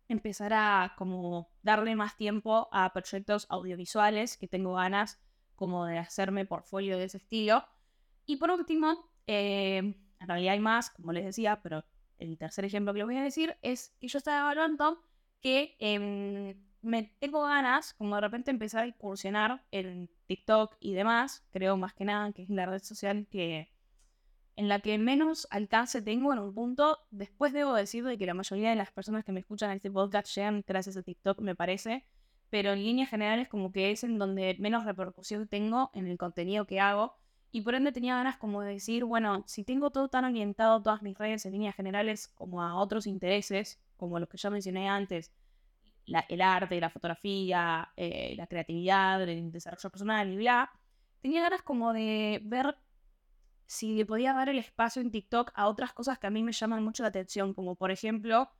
empezar 0.08 0.52
a 0.52 0.94
como 0.96 1.50
darle 1.62 1.96
más 1.96 2.16
tiempo 2.16 2.68
a 2.70 2.92
proyectos 2.92 3.46
audiovisuales 3.48 4.36
que 4.36 4.46
tengo 4.46 4.74
ganas 4.74 5.18
como 5.56 5.86
de 5.86 5.98
hacerme 5.98 6.44
portfolio 6.44 6.98
de 6.98 7.04
ese 7.04 7.16
estilo. 7.16 7.64
Y 8.26 8.36
por 8.36 8.50
último, 8.50 9.08
eh, 9.26 9.78
en 9.78 10.28
realidad 10.28 10.54
hay 10.54 10.60
más, 10.60 10.90
como 10.90 11.12
les 11.12 11.24
decía, 11.24 11.60
pero 11.62 11.84
el 12.18 12.38
tercer 12.38 12.64
ejemplo 12.64 12.92
que 12.92 12.98
les 12.98 13.06
voy 13.06 13.16
a 13.16 13.22
decir 13.22 13.56
es 13.62 13.94
que 14.00 14.08
yo 14.08 14.18
estaba 14.18 14.40
evaluando 14.40 15.02
que 15.40 15.76
em, 15.78 16.54
me 16.82 17.14
tengo 17.18 17.42
ganas, 17.42 17.94
como 17.94 18.14
de 18.14 18.20
repente 18.20 18.50
empezar 18.50 18.84
a 18.84 18.86
incursionar 18.86 19.64
en 19.70 20.08
TikTok 20.26 20.76
y 20.80 20.94
demás, 20.94 21.44
creo 21.50 21.76
más 21.76 21.94
que 21.94 22.04
nada 22.04 22.32
que 22.32 22.42
es 22.42 22.50
la 22.50 22.66
red 22.66 22.82
social 22.82 23.26
que 23.30 23.70
en 24.56 24.68
la 24.68 24.80
que 24.80 24.96
menos 24.96 25.46
alcance 25.50 26.00
tengo 26.00 26.32
en 26.32 26.38
un 26.38 26.54
punto. 26.54 26.98
Después 27.10 27.52
debo 27.52 27.74
decir 27.74 28.04
de 28.04 28.16
que 28.16 28.26
la 28.26 28.34
mayoría 28.34 28.70
de 28.70 28.76
las 28.76 28.90
personas 28.90 29.24
que 29.24 29.32
me 29.32 29.40
escuchan 29.40 29.70
en 29.70 29.76
este 29.76 29.90
podcast 29.90 30.34
llegan 30.34 30.64
gracias 30.66 30.96
a 30.96 31.02
TikTok, 31.02 31.40
me 31.40 31.54
parece, 31.54 32.06
pero 32.48 32.72
en 32.72 32.82
líneas 32.82 33.10
generales 33.10 33.48
como 33.48 33.70
que 33.70 33.90
es 33.90 34.02
en 34.02 34.18
donde 34.18 34.56
menos 34.58 34.84
repercusión 34.84 35.46
tengo 35.46 35.90
en 35.92 36.06
el 36.06 36.16
contenido 36.16 36.66
que 36.66 36.80
hago. 36.80 37.16
Y 37.56 37.62
por 37.62 37.74
ende 37.74 37.90
tenía 37.90 38.16
ganas 38.16 38.36
como 38.36 38.60
de 38.60 38.74
decir, 38.74 39.06
bueno, 39.06 39.42
si 39.46 39.64
tengo 39.64 39.90
todo 39.90 40.08
tan 40.08 40.26
orientado, 40.26 40.82
todas 40.82 41.00
mis 41.00 41.16
redes 41.16 41.46
en 41.46 41.52
líneas 41.52 41.74
generales, 41.74 42.28
como 42.28 42.62
a 42.62 42.74
otros 42.74 43.06
intereses, 43.06 43.80
como 43.96 44.18
los 44.18 44.28
que 44.28 44.36
ya 44.36 44.50
mencioné 44.50 44.90
antes, 44.90 45.32
el 46.28 46.42
arte, 46.42 46.78
la 46.78 46.90
fotografía, 46.90 47.90
eh, 47.96 48.34
la 48.36 48.46
creatividad, 48.46 49.22
el 49.22 49.50
desarrollo 49.50 49.88
personal 49.88 50.30
y 50.30 50.36
bla, 50.36 50.70
tenía 51.22 51.40
ganas 51.40 51.62
como 51.62 51.94
de 51.94 52.42
ver 52.44 52.76
si 53.64 53.94
le 53.94 54.04
podía 54.04 54.34
dar 54.34 54.50
el 54.50 54.58
espacio 54.58 55.00
en 55.00 55.10
TikTok 55.10 55.52
a 55.54 55.68
otras 55.68 55.94
cosas 55.94 56.18
que 56.18 56.26
a 56.26 56.30
mí 56.30 56.42
me 56.42 56.52
llaman 56.52 56.84
mucho 56.84 57.04
la 57.04 57.08
atención, 57.08 57.54
como 57.54 57.74
por 57.74 57.90
ejemplo, 57.90 58.50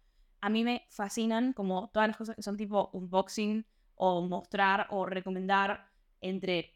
a 0.40 0.48
mí 0.48 0.64
me 0.64 0.86
fascinan 0.88 1.52
como 1.52 1.90
todas 1.92 2.08
las 2.08 2.16
cosas 2.16 2.34
que 2.34 2.42
son 2.42 2.56
tipo 2.56 2.88
unboxing 2.94 3.66
o 3.94 4.22
mostrar 4.22 4.86
o 4.88 5.04
recomendar 5.04 5.90
entre, 6.22 6.72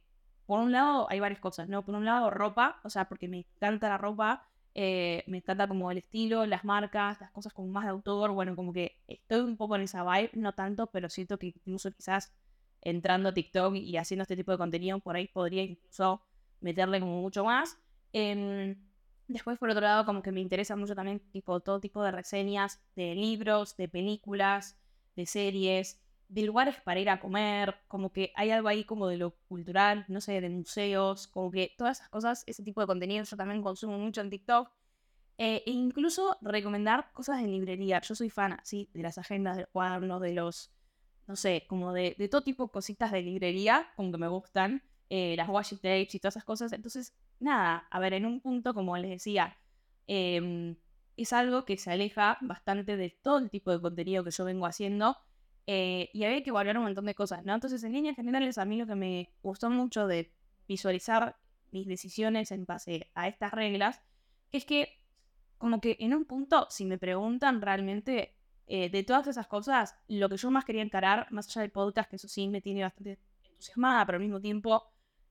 por 0.50 0.58
un 0.58 0.72
lado 0.72 1.06
hay 1.08 1.20
varias 1.20 1.38
cosas, 1.38 1.68
¿no? 1.68 1.84
Por 1.84 1.94
un 1.94 2.04
lado 2.04 2.28
ropa, 2.28 2.80
o 2.82 2.90
sea, 2.90 3.08
porque 3.08 3.28
me 3.28 3.38
encanta 3.38 3.88
la 3.88 3.98
ropa, 3.98 4.48
eh, 4.74 5.22
me 5.28 5.36
encanta 5.36 5.68
como 5.68 5.92
el 5.92 5.98
estilo, 5.98 6.44
las 6.44 6.64
marcas, 6.64 7.20
las 7.20 7.30
cosas 7.30 7.52
como 7.52 7.68
más 7.68 7.84
de 7.84 7.90
autor, 7.90 8.32
bueno, 8.32 8.56
como 8.56 8.72
que 8.72 9.00
estoy 9.06 9.42
un 9.42 9.56
poco 9.56 9.76
en 9.76 9.82
esa 9.82 10.02
vibe, 10.02 10.32
no 10.34 10.52
tanto, 10.52 10.88
pero 10.88 11.08
siento 11.08 11.38
que 11.38 11.46
incluso 11.46 11.92
quizás 11.92 12.32
entrando 12.80 13.28
a 13.28 13.32
TikTok 13.32 13.76
y 13.76 13.96
haciendo 13.96 14.22
este 14.22 14.34
tipo 14.34 14.50
de 14.50 14.58
contenido, 14.58 14.98
por 14.98 15.14
ahí 15.14 15.28
podría 15.28 15.62
incluso 15.62 16.20
meterle 16.60 16.98
como 16.98 17.20
mucho 17.20 17.44
más. 17.44 17.78
Em, 18.12 18.74
después, 19.28 19.56
por 19.56 19.70
otro 19.70 19.82
lado, 19.82 20.04
como 20.04 20.20
que 20.20 20.32
me 20.32 20.40
interesa 20.40 20.74
mucho 20.74 20.96
también 20.96 21.20
tipo, 21.30 21.60
todo 21.60 21.78
tipo 21.78 22.02
de 22.02 22.10
reseñas 22.10 22.82
de 22.96 23.14
libros, 23.14 23.76
de 23.76 23.86
películas, 23.86 24.76
de 25.14 25.26
series, 25.26 26.00
de 26.30 26.42
lugares 26.42 26.76
para 26.80 27.00
ir 27.00 27.10
a 27.10 27.20
comer, 27.20 27.74
como 27.88 28.12
que 28.12 28.32
hay 28.36 28.50
algo 28.50 28.68
ahí 28.68 28.84
como 28.84 29.08
de 29.08 29.16
lo 29.16 29.32
cultural, 29.48 30.04
no 30.08 30.20
sé, 30.20 30.40
de 30.40 30.48
museos, 30.48 31.26
como 31.26 31.50
que 31.50 31.74
todas 31.76 31.98
esas 31.98 32.08
cosas, 32.08 32.44
ese 32.46 32.62
tipo 32.62 32.80
de 32.80 32.86
contenido 32.86 33.24
yo 33.24 33.36
también 33.36 33.62
consumo 33.62 33.98
mucho 33.98 34.20
en 34.20 34.30
TikTok. 34.30 34.70
Eh, 35.38 35.62
e 35.66 35.70
incluso 35.70 36.36
recomendar 36.42 37.12
cosas 37.12 37.42
de 37.42 37.48
librería. 37.48 38.00
Yo 38.02 38.14
soy 38.14 38.30
fan, 38.30 38.52
así, 38.52 38.90
de 38.92 39.02
las 39.02 39.18
agendas, 39.18 39.56
de 39.56 39.66
cuadernos, 39.66 40.20
de 40.20 40.34
los, 40.34 40.70
no 41.26 41.34
sé, 41.34 41.64
como 41.66 41.92
de, 41.92 42.14
de 42.18 42.28
todo 42.28 42.42
tipo 42.42 42.66
de 42.66 42.70
cositas 42.72 43.10
de 43.10 43.22
librería, 43.22 43.88
como 43.96 44.12
que 44.12 44.18
me 44.18 44.28
gustan. 44.28 44.82
Eh, 45.08 45.34
las 45.36 45.48
washi 45.48 45.76
tapes 45.76 46.14
y 46.14 46.20
todas 46.20 46.34
esas 46.36 46.44
cosas. 46.44 46.72
Entonces, 46.72 47.14
nada, 47.40 47.88
a 47.90 47.98
ver, 47.98 48.12
en 48.14 48.26
un 48.26 48.40
punto, 48.40 48.74
como 48.74 48.96
les 48.98 49.10
decía, 49.10 49.56
em, 50.06 50.76
es 51.16 51.32
algo 51.32 51.64
que 51.64 51.76
se 51.78 51.90
aleja 51.90 52.38
bastante 52.42 52.96
de 52.96 53.10
todo 53.10 53.38
el 53.38 53.50
tipo 53.50 53.72
de 53.72 53.80
contenido 53.80 54.22
que 54.22 54.30
yo 54.30 54.44
vengo 54.44 54.66
haciendo 54.66 55.16
eh, 55.66 56.10
y 56.12 56.24
había 56.24 56.42
que 56.42 56.50
evaluar 56.50 56.78
un 56.78 56.84
montón 56.84 57.06
de 57.06 57.14
cosas, 57.14 57.44
¿no? 57.44 57.54
Entonces, 57.54 57.82
en 57.84 57.92
líneas 57.92 58.16
generales, 58.16 58.58
a 58.58 58.64
mí 58.64 58.78
lo 58.78 58.86
que 58.86 58.94
me 58.94 59.30
gustó 59.42 59.70
mucho 59.70 60.06
de 60.06 60.32
visualizar 60.68 61.36
mis 61.70 61.86
decisiones 61.86 62.50
en 62.50 62.64
base 62.64 63.10
a 63.14 63.28
estas 63.28 63.52
reglas, 63.52 64.00
es 64.52 64.64
que 64.64 65.00
como 65.58 65.80
que 65.80 65.96
en 66.00 66.14
un 66.14 66.24
punto, 66.24 66.66
si 66.70 66.84
me 66.84 66.98
preguntan 66.98 67.60
realmente 67.60 68.34
eh, 68.66 68.88
de 68.88 69.02
todas 69.02 69.26
esas 69.26 69.46
cosas, 69.46 69.96
lo 70.08 70.28
que 70.28 70.36
yo 70.36 70.50
más 70.50 70.64
quería 70.64 70.82
encarar, 70.82 71.26
más 71.30 71.48
allá 71.48 71.62
del 71.62 71.70
podcast, 71.70 72.08
que 72.08 72.16
eso 72.16 72.28
sí 72.28 72.48
me 72.48 72.60
tiene 72.60 72.82
bastante 72.82 73.18
entusiasmada, 73.44 74.06
pero 74.06 74.16
al 74.16 74.22
mismo 74.22 74.40
tiempo 74.40 74.90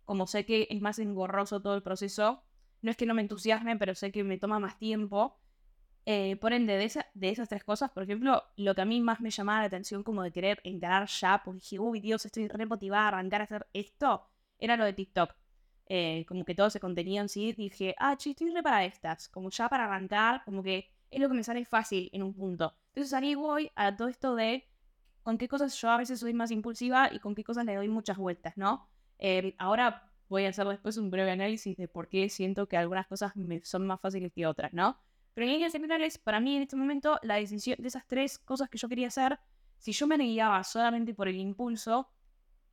como 0.10 0.26
sé 0.26 0.44
que 0.44 0.66
es 0.72 0.82
más 0.82 0.98
engorroso 0.98 1.62
todo 1.62 1.76
el 1.76 1.84
proceso, 1.84 2.42
no 2.82 2.90
es 2.90 2.98
que 2.98 3.06
no 3.06 3.14
me 3.14 3.22
entusiasme, 3.22 3.78
pero 3.78 3.94
sé 3.94 4.12
que 4.12 4.24
me 4.24 4.40
toma 4.40 4.58
más 4.58 4.80
tiempo. 4.80 5.38
Eh, 6.12 6.38
por 6.38 6.54
ende, 6.54 6.76
de, 6.76 7.06
de 7.14 7.30
esas 7.30 7.48
tres 7.48 7.64
cosas, 7.64 7.92
por 7.92 8.02
ejemplo, 8.02 8.44
lo 8.58 8.74
que 8.74 8.82
a 8.82 8.86
mí 8.86 9.00
más 9.00 9.22
me 9.22 9.30
llamaba 9.30 9.60
la 9.60 9.68
atención 9.68 10.02
como 10.02 10.24
de 10.24 10.32
querer 10.32 10.60
encarar 10.64 11.08
ya, 11.08 11.40
porque 11.46 11.60
dije, 11.60 11.78
uy, 11.78 12.00
Dios, 12.00 12.26
estoy 12.26 12.48
re 12.48 12.66
motivada 12.66 13.04
a 13.04 13.08
arrancar 13.10 13.42
a 13.42 13.44
hacer 13.44 13.68
esto, 13.74 14.28
era 14.58 14.76
lo 14.76 14.86
de 14.86 14.94
TikTok. 14.94 15.36
Eh, 15.86 16.26
como 16.28 16.46
que 16.46 16.56
todo 16.56 16.66
ese 16.66 16.80
contenido 16.80 17.22
en 17.22 17.30
sí, 17.30 17.54
dije, 17.54 17.94
ah, 18.00 18.18
che, 18.18 18.32
estoy 18.32 18.50
re 18.50 18.64
para 18.64 18.86
estas, 18.86 19.30
como 19.30 19.52
ya 19.52 19.70
para 19.70 19.86
arrancar, 19.86 20.44
como 20.46 20.64
que 20.64 20.90
es 21.12 21.20
lo 21.22 21.28
que 21.30 21.36
me 21.36 21.44
sale 21.44 21.64
fácil 21.64 22.10
en 22.12 22.24
un 22.24 22.34
punto. 22.34 22.74
Entonces 22.96 23.14
ahí 23.14 23.36
voy 23.36 23.70
a 23.76 23.96
todo 23.96 24.08
esto 24.08 24.34
de 24.34 24.68
con 25.22 25.38
qué 25.38 25.48
cosas 25.48 25.80
yo 25.80 25.92
a 25.92 25.98
veces 25.98 26.20
soy 26.20 26.34
más 26.34 26.50
impulsiva 26.50 27.14
y 27.14 27.20
con 27.20 27.36
qué 27.36 27.44
cosas 27.44 27.66
le 27.66 27.76
doy 27.76 27.88
muchas 27.88 28.18
vueltas, 28.18 28.58
¿no? 28.58 28.90
Em, 29.20 29.54
ahora 29.60 30.10
voy 30.28 30.46
a 30.46 30.50
hacer 30.50 30.68
después 30.68 30.98
un 30.98 31.12
breve 31.12 31.30
análisis 31.30 31.78
de 31.78 31.88
por 31.88 32.08
qué 32.10 32.30
siento 32.30 32.68
que 32.68 32.78
algunas 32.78 33.06
cosas 33.06 33.36
me 33.36 33.64
son 33.64 33.86
más 33.86 34.02
fáciles 34.02 34.32
que 34.34 34.48
otras, 34.48 34.74
¿no? 34.74 34.98
Pero 35.34 35.46
en 35.46 35.54
líneas 35.54 35.72
generales, 35.72 36.18
para 36.18 36.40
mí 36.40 36.56
en 36.56 36.64
este 36.64 36.76
momento, 36.76 37.20
la 37.24 37.36
decisión 37.36 37.78
de 37.80 37.88
esas 37.88 38.06
tres 38.08 38.40
cosas 38.40 38.70
que 38.70 38.78
yo 38.78 38.90
quería 38.90 39.08
hacer, 39.08 39.40
si 39.78 39.92
yo 39.92 40.08
me 40.08 40.18
guiaba 40.18 40.64
solamente 40.64 41.14
por 41.14 41.28
el 41.28 41.38
impulso, 41.38 42.10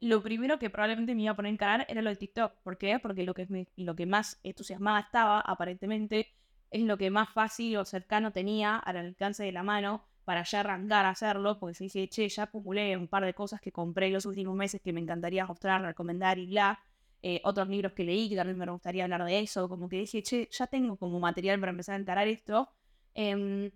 lo 0.00 0.22
primero 0.22 0.58
que 0.58 0.70
probablemente 0.70 1.14
me 1.14 1.22
iba 1.22 1.32
a 1.32 1.36
poner 1.36 1.50
en 1.50 1.56
cara 1.56 1.86
era 1.88 2.02
lo 2.02 2.10
de 2.10 2.16
TikTok. 2.16 2.54
¿Por 2.62 2.76
qué? 2.76 2.98
Porque 2.98 3.24
lo 3.24 3.34
que, 3.34 3.66
lo 3.76 3.96
que 3.96 4.06
más 4.06 4.40
entusiasmada 4.42 5.00
estaba, 5.00 5.40
aparentemente, 5.40 6.28
es 6.70 6.82
lo 6.82 6.98
que 6.98 7.10
más 7.10 7.30
fácil 7.30 7.76
o 7.76 7.84
cercano 7.84 8.32
tenía 8.32 8.76
al 8.76 8.96
alcance 8.96 9.44
de 9.44 9.52
la 9.52 9.62
mano 9.62 10.04
para 10.24 10.42
ya 10.42 10.60
arrancar 10.60 11.06
a 11.06 11.10
hacerlo, 11.10 11.58
porque 11.58 11.74
se 11.74 11.84
dice, 11.84 12.08
che, 12.08 12.28
ya 12.28 12.44
acumulé 12.44 12.96
un 12.96 13.06
par 13.06 13.24
de 13.24 13.32
cosas 13.32 13.60
que 13.60 13.70
compré 13.70 14.10
los 14.10 14.26
últimos 14.26 14.56
meses 14.56 14.80
que 14.82 14.92
me 14.92 15.00
encantaría 15.00 15.46
mostrar, 15.46 15.80
recomendar 15.82 16.38
y 16.38 16.46
bla. 16.46 16.80
Eh, 17.28 17.40
otros 17.42 17.68
libros 17.68 17.92
que 17.92 18.04
leí 18.04 18.28
que 18.28 18.36
también 18.36 18.56
me 18.56 18.70
gustaría 18.70 19.02
hablar 19.02 19.24
de 19.24 19.40
eso, 19.40 19.68
como 19.68 19.88
que 19.88 19.96
dije, 19.96 20.22
che, 20.22 20.48
ya 20.48 20.68
tengo 20.68 20.96
como 20.96 21.18
material 21.18 21.58
para 21.58 21.70
empezar 21.70 21.96
a 21.96 21.98
encarar 21.98 22.28
esto. 22.28 22.70
Em, 23.14 23.72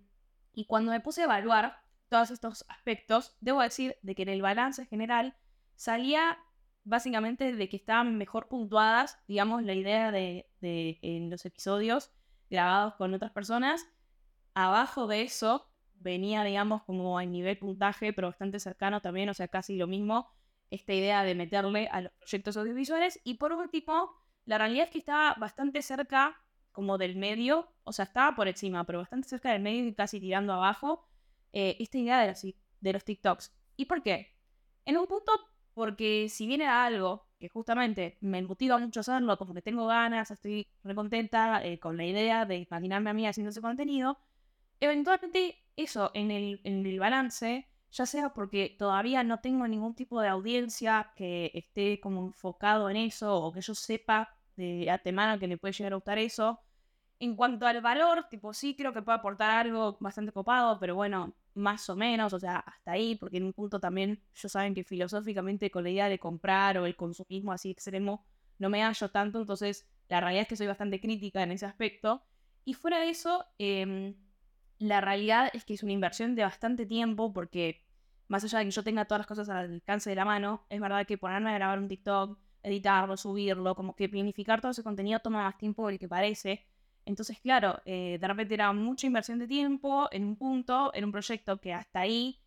y 0.53 0.63
cuando 0.67 0.93
me 0.93 1.01
puse 1.01 1.19
a 1.19 1.25
evaluar 1.25 1.83
todos 2.07 2.31
estos 2.31 2.63
aspectos, 2.69 3.35
debo 3.41 3.61
decir 3.61 3.97
de 4.03 4.15
que 4.15 4.21
en 4.21 4.29
el 4.29 4.41
balance 4.41 4.85
general 4.85 5.35
salía 5.75 6.37
básicamente 6.85 7.53
de 7.53 7.67
que 7.67 7.75
estaban 7.75 8.17
mejor 8.17 8.47
puntuadas, 8.47 9.17
digamos, 9.27 9.63
la 9.63 9.73
idea 9.73 10.13
de, 10.13 10.49
de 10.61 10.99
en 11.01 11.29
los 11.29 11.45
episodios 11.45 12.09
grabados 12.49 12.95
con 12.95 13.13
otras 13.13 13.31
personas. 13.33 13.85
Abajo 14.53 15.07
de 15.07 15.23
eso 15.23 15.67
venía, 15.95 16.45
digamos, 16.45 16.83
como 16.83 17.19
en 17.19 17.33
nivel 17.33 17.57
puntaje, 17.57 18.13
pero 18.13 18.29
bastante 18.29 18.61
cercano 18.61 19.01
también, 19.01 19.27
o 19.27 19.33
sea, 19.33 19.49
casi 19.49 19.75
lo 19.75 19.87
mismo, 19.87 20.29
esta 20.71 20.93
idea 20.93 21.23
de 21.23 21.35
meterle 21.35 21.87
a 21.89 22.01
los 22.01 22.11
proyectos 22.13 22.57
audiovisuales. 22.57 23.19
Y 23.23 23.35
por 23.35 23.53
último, 23.53 24.15
la 24.45 24.57
realidad 24.57 24.85
es 24.85 24.91
que 24.91 24.99
estaba 24.99 25.35
bastante 25.35 25.81
cerca 25.81 26.35
como 26.71 26.97
del 26.97 27.15
medio, 27.17 27.67
o 27.83 27.91
sea, 27.91 28.05
estaba 28.05 28.35
por 28.35 28.47
encima, 28.47 28.85
pero 28.85 28.99
bastante 28.99 29.27
cerca 29.27 29.51
del 29.51 29.61
medio 29.61 29.85
y 29.85 29.93
casi 29.93 30.19
tirando 30.19 30.53
abajo, 30.53 31.05
eh, 31.53 31.75
esta 31.79 31.97
idea 31.97 32.21
de 32.21 32.27
los, 32.27 32.41
de 32.41 32.93
los 32.93 33.03
TikToks. 33.03 33.53
¿Y 33.75 33.85
por 33.85 34.01
qué? 34.01 34.33
En 34.85 34.97
un 34.97 35.05
punto, 35.05 35.31
porque 35.73 36.27
si 36.29 36.47
viene 36.47 36.65
algo 36.65 37.27
que 37.39 37.49
justamente 37.49 38.17
me 38.21 38.41
motiva 38.41 38.77
mucho 38.77 39.01
hacerlo, 39.01 39.37
como 39.37 39.53
que 39.53 39.61
tengo 39.61 39.85
ganas, 39.87 40.31
estoy 40.31 40.67
recontenta 40.83 41.63
eh, 41.65 41.79
con 41.79 41.97
la 41.97 42.05
idea 42.05 42.45
de 42.45 42.57
imaginarme 42.57 43.09
a 43.09 43.13
mí 43.13 43.27
haciendo 43.27 43.49
ese 43.49 43.61
contenido, 43.61 44.17
eventualmente 44.79 45.57
eso 45.75 46.11
en 46.13 46.31
el, 46.31 46.61
en 46.63 46.85
el 46.85 46.99
balance, 46.99 47.67
ya 47.91 48.05
sea 48.05 48.33
porque 48.33 48.75
todavía 48.77 49.23
no 49.23 49.39
tengo 49.39 49.67
ningún 49.67 49.95
tipo 49.95 50.21
de 50.21 50.29
audiencia 50.29 51.11
que 51.15 51.51
esté 51.53 51.99
como 51.99 52.25
enfocado 52.27 52.89
en 52.89 52.97
eso 52.97 53.35
o 53.35 53.51
que 53.51 53.61
yo 53.61 53.75
sepa 53.75 54.35
de 54.55 54.89
antemano 54.89 55.39
que 55.39 55.47
le 55.47 55.57
puede 55.57 55.73
llegar 55.73 55.93
a 55.93 55.95
gustar 55.97 56.17
eso. 56.17 56.59
En 57.19 57.35
cuanto 57.35 57.67
al 57.67 57.81
valor, 57.81 58.27
tipo, 58.29 58.53
sí 58.53 58.75
creo 58.75 58.93
que 58.93 59.01
puede 59.01 59.19
aportar 59.19 59.51
algo 59.51 59.97
bastante 59.99 60.31
copado, 60.31 60.79
pero 60.79 60.95
bueno, 60.95 61.35
más 61.53 61.87
o 61.89 61.95
menos, 61.95 62.33
o 62.33 62.39
sea, 62.39 62.57
hasta 62.57 62.93
ahí, 62.93 63.15
porque 63.15 63.37
en 63.37 63.43
un 63.43 63.53
punto 63.53 63.79
también, 63.79 64.23
ellos 64.35 64.51
saben 64.51 64.73
que 64.73 64.83
filosóficamente 64.83 65.69
con 65.69 65.83
la 65.83 65.91
idea 65.91 66.09
de 66.09 66.17
comprar 66.19 66.77
o 66.77 66.85
el 66.85 66.95
consumismo 66.95 67.51
así 67.51 67.69
extremo, 67.69 68.25
no 68.57 68.69
me 68.69 68.81
hallo 68.83 69.09
tanto, 69.11 69.39
entonces 69.39 69.87
la 70.09 70.19
realidad 70.19 70.43
es 70.43 70.47
que 70.47 70.55
soy 70.55 70.67
bastante 70.67 70.99
crítica 70.99 71.43
en 71.43 71.51
ese 71.51 71.65
aspecto. 71.65 72.23
Y 72.65 72.73
fuera 72.73 72.99
de 72.99 73.09
eso, 73.09 73.45
eh, 73.59 74.15
la 74.81 74.99
realidad 74.99 75.49
es 75.53 75.63
que 75.63 75.75
es 75.75 75.83
una 75.83 75.93
inversión 75.93 76.35
de 76.35 76.43
bastante 76.43 76.85
tiempo 76.85 77.31
porque 77.31 77.85
más 78.27 78.43
allá 78.43 78.59
de 78.59 78.65
que 78.65 78.71
yo 78.71 78.83
tenga 78.83 79.05
todas 79.05 79.19
las 79.19 79.27
cosas 79.27 79.47
al 79.49 79.71
alcance 79.73 80.09
de 80.09 80.15
la 80.15 80.25
mano, 80.25 80.65
es 80.69 80.81
verdad 80.81 81.05
que 81.05 81.17
ponerme 81.17 81.51
a 81.51 81.53
grabar 81.53 81.77
un 81.77 81.87
TikTok, 81.87 82.39
editarlo, 82.63 83.15
subirlo, 83.15 83.75
como 83.75 83.95
que 83.95 84.09
planificar 84.09 84.59
todo 84.59 84.71
ese 84.71 84.83
contenido 84.83 85.19
toma 85.19 85.43
más 85.43 85.57
tiempo 85.57 85.87
del 85.87 85.99
que 85.99 86.07
parece. 86.07 86.65
Entonces, 87.05 87.39
claro, 87.41 87.79
eh, 87.85 88.17
de 88.19 88.27
repente 88.27 88.53
era 88.55 88.73
mucha 88.73 89.05
inversión 89.05 89.37
de 89.37 89.47
tiempo 89.47 90.07
en 90.11 90.23
un 90.23 90.35
punto, 90.35 90.91
en 90.95 91.05
un 91.05 91.11
proyecto 91.11 91.59
que 91.59 91.73
hasta 91.73 91.99
ahí 91.99 92.39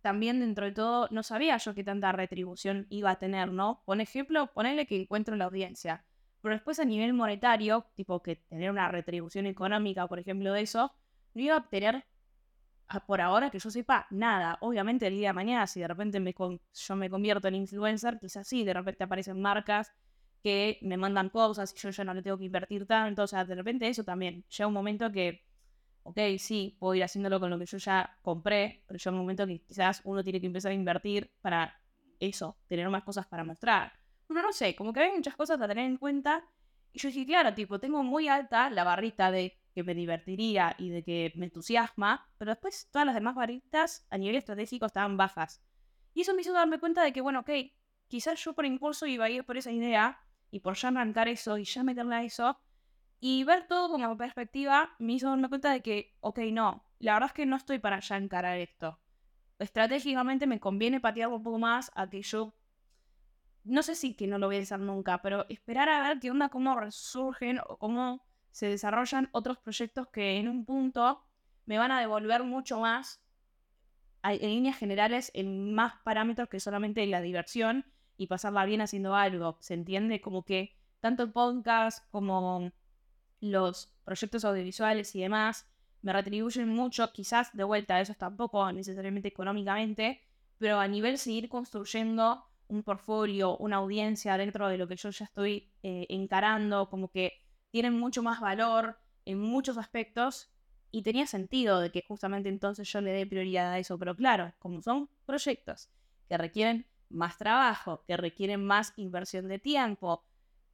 también 0.00 0.40
dentro 0.40 0.66
de 0.66 0.72
todo 0.72 1.08
no 1.10 1.22
sabía 1.22 1.56
yo 1.56 1.74
qué 1.74 1.84
tanta 1.84 2.12
retribución 2.12 2.86
iba 2.88 3.10
a 3.10 3.18
tener, 3.18 3.50
¿no? 3.52 3.82
Por 3.84 4.00
ejemplo, 4.00 4.52
ponerle 4.52 4.86
que 4.86 5.02
encuentro 5.02 5.36
la 5.36 5.46
audiencia. 5.46 6.04
Pero 6.40 6.54
después 6.54 6.78
a 6.78 6.84
nivel 6.84 7.12
monetario, 7.12 7.86
tipo 7.96 8.22
que 8.22 8.36
tener 8.36 8.70
una 8.70 8.88
retribución 8.88 9.46
económica, 9.46 10.06
por 10.06 10.18
ejemplo, 10.18 10.52
de 10.52 10.62
eso, 10.62 10.92
no 11.34 11.42
iba 11.42 11.54
a 11.54 11.58
obtener 11.58 12.04
por 13.06 13.20
ahora 13.20 13.50
que 13.50 13.58
yo 13.58 13.70
sepa 13.70 14.06
nada. 14.10 14.58
Obviamente 14.60 15.06
el 15.06 15.14
día 15.14 15.28
de 15.28 15.34
mañana, 15.34 15.66
si 15.66 15.80
de 15.80 15.86
repente 15.86 16.18
me 16.18 16.34
yo 16.34 16.96
me 16.96 17.08
convierto 17.08 17.46
en 17.46 17.54
influencer, 17.54 18.18
quizás 18.18 18.48
sí, 18.48 18.64
de 18.64 18.74
repente 18.74 19.04
aparecen 19.04 19.40
marcas 19.40 19.92
que 20.42 20.78
me 20.82 20.96
mandan 20.96 21.28
cosas 21.28 21.72
y 21.76 21.78
yo 21.78 21.90
ya 21.90 22.02
no 22.02 22.14
le 22.14 22.22
tengo 22.22 22.38
que 22.38 22.46
invertir 22.46 22.86
tanto. 22.86 23.22
O 23.22 23.26
sea, 23.26 23.44
de 23.44 23.54
repente 23.54 23.88
eso 23.88 24.02
también. 24.02 24.44
Llega 24.48 24.66
un 24.66 24.74
momento 24.74 25.12
que, 25.12 25.44
ok, 26.02 26.18
sí, 26.38 26.76
puedo 26.80 26.94
ir 26.94 27.04
haciéndolo 27.04 27.38
con 27.38 27.50
lo 27.50 27.58
que 27.58 27.66
yo 27.66 27.78
ya 27.78 28.18
compré, 28.22 28.82
pero 28.86 28.98
llega 28.98 29.10
un 29.12 29.18
momento 29.18 29.46
que 29.46 29.60
quizás 29.60 30.00
uno 30.04 30.24
tiene 30.24 30.40
que 30.40 30.46
empezar 30.46 30.72
a 30.72 30.74
invertir 30.74 31.30
para 31.40 31.80
eso, 32.18 32.56
tener 32.66 32.88
más 32.88 33.04
cosas 33.04 33.26
para 33.26 33.44
mostrar. 33.44 33.92
Bueno, 34.28 34.42
no 34.42 34.52
sé, 34.52 34.74
como 34.74 34.92
que 34.92 35.00
hay 35.00 35.12
muchas 35.12 35.36
cosas 35.36 35.60
a 35.60 35.68
tener 35.68 35.84
en 35.84 35.96
cuenta. 35.96 36.44
Y 36.92 36.98
yo 36.98 37.08
dije, 37.08 37.26
claro, 37.26 37.54
tipo, 37.54 37.78
tengo 37.78 38.02
muy 38.02 38.28
alta 38.28 38.68
la 38.70 38.82
barrita 38.82 39.30
de 39.30 39.59
me 39.84 39.94
divertiría 39.94 40.74
y 40.78 40.90
de 40.90 41.02
que 41.02 41.32
me 41.36 41.46
entusiasma, 41.46 42.28
pero 42.38 42.52
después 42.52 42.88
todas 42.90 43.06
las 43.06 43.14
demás 43.14 43.34
varitas 43.34 44.06
a 44.10 44.18
nivel 44.18 44.36
estratégico 44.36 44.86
estaban 44.86 45.16
bajas. 45.16 45.62
Y 46.14 46.22
eso 46.22 46.34
me 46.34 46.42
hizo 46.42 46.52
darme 46.52 46.78
cuenta 46.80 47.02
de 47.02 47.12
que, 47.12 47.20
bueno, 47.20 47.40
ok, 47.40 47.50
quizás 48.08 48.42
yo 48.44 48.54
por 48.54 48.66
impulso 48.66 49.06
iba 49.06 49.26
a 49.26 49.30
ir 49.30 49.44
por 49.44 49.56
esa 49.56 49.70
idea 49.72 50.20
y 50.50 50.60
por 50.60 50.76
ya 50.76 50.88
arrancar 50.88 51.28
eso 51.28 51.58
y 51.58 51.64
ya 51.64 51.82
meterle 51.82 52.14
a 52.16 52.22
eso, 52.24 52.60
Y 53.20 53.44
ver 53.44 53.66
todo 53.68 53.90
como 53.90 54.16
perspectiva 54.16 54.94
me 54.98 55.12
hizo 55.14 55.28
darme 55.28 55.48
cuenta 55.48 55.72
de 55.72 55.82
que, 55.82 56.16
ok, 56.20 56.38
no, 56.52 56.84
la 56.98 57.14
verdad 57.14 57.28
es 57.28 57.34
que 57.34 57.46
no 57.46 57.56
estoy 57.56 57.78
para 57.78 58.00
ya 58.00 58.16
encarar 58.16 58.56
esto. 58.58 58.98
Estratégicamente 59.58 60.46
me 60.46 60.58
conviene 60.58 61.00
patearlo 61.00 61.36
un 61.36 61.42
poco 61.42 61.58
más 61.58 61.92
a 61.94 62.08
que 62.08 62.22
yo, 62.22 62.54
no 63.64 63.82
sé 63.82 63.94
si 63.94 64.14
que 64.14 64.26
no 64.26 64.38
lo 64.38 64.46
voy 64.46 64.56
a 64.56 64.62
hacer 64.62 64.80
nunca, 64.80 65.20
pero 65.22 65.46
esperar 65.48 65.88
a 65.90 66.02
ver 66.08 66.18
qué 66.20 66.30
onda, 66.30 66.48
cómo 66.48 66.74
resurgen 66.78 67.60
o 67.68 67.76
cómo 67.78 68.24
se 68.50 68.66
desarrollan 68.66 69.28
otros 69.32 69.58
proyectos 69.58 70.08
que 70.08 70.38
en 70.38 70.48
un 70.48 70.64
punto 70.64 71.22
me 71.66 71.78
van 71.78 71.92
a 71.92 72.00
devolver 72.00 72.42
mucho 72.42 72.80
más, 72.80 73.22
en 74.22 74.50
líneas 74.50 74.76
generales, 74.76 75.30
en 75.34 75.72
más 75.72 75.94
parámetros 76.02 76.48
que 76.48 76.60
solamente 76.60 77.06
la 77.06 77.20
diversión 77.20 77.86
y 78.16 78.26
pasarla 78.26 78.64
bien 78.66 78.82
haciendo 78.82 79.14
algo. 79.14 79.56
¿Se 79.60 79.74
entiende? 79.74 80.20
Como 80.20 80.44
que 80.44 80.76
tanto 81.00 81.22
el 81.22 81.32
podcast 81.32 82.06
como 82.10 82.70
los 83.40 83.94
proyectos 84.04 84.44
audiovisuales 84.44 85.14
y 85.14 85.20
demás 85.20 85.66
me 86.02 86.12
retribuyen 86.12 86.68
mucho, 86.68 87.12
quizás 87.12 87.54
de 87.54 87.64
vuelta, 87.64 88.00
eso 88.00 88.14
tampoco 88.14 88.70
necesariamente 88.72 89.28
económicamente, 89.28 90.20
pero 90.58 90.78
a 90.78 90.88
nivel 90.88 91.18
seguir 91.18 91.48
construyendo 91.48 92.44
un 92.68 92.82
portfolio, 92.82 93.56
una 93.58 93.76
audiencia 93.76 94.36
dentro 94.36 94.68
de 94.68 94.78
lo 94.78 94.86
que 94.86 94.96
yo 94.96 95.10
ya 95.10 95.24
estoy 95.24 95.70
eh, 95.82 96.06
encarando, 96.08 96.88
como 96.88 97.10
que 97.10 97.39
tienen 97.70 97.98
mucho 97.98 98.22
más 98.22 98.40
valor 98.40 98.98
en 99.24 99.38
muchos 99.38 99.78
aspectos 99.78 100.50
y 100.90 101.02
tenía 101.02 101.26
sentido 101.26 101.80
de 101.80 101.90
que 101.90 102.04
justamente 102.06 102.48
entonces 102.48 102.90
yo 102.90 103.00
le 103.00 103.12
dé 103.12 103.26
prioridad 103.26 103.72
a 103.72 103.78
eso, 103.78 103.98
pero 103.98 104.16
claro, 104.16 104.52
como 104.58 104.82
son 104.82 105.08
proyectos 105.24 105.88
que 106.28 106.36
requieren 106.36 106.86
más 107.08 107.38
trabajo, 107.38 108.04
que 108.06 108.16
requieren 108.16 108.64
más 108.64 108.92
inversión 108.96 109.48
de 109.48 109.58
tiempo, 109.58 110.24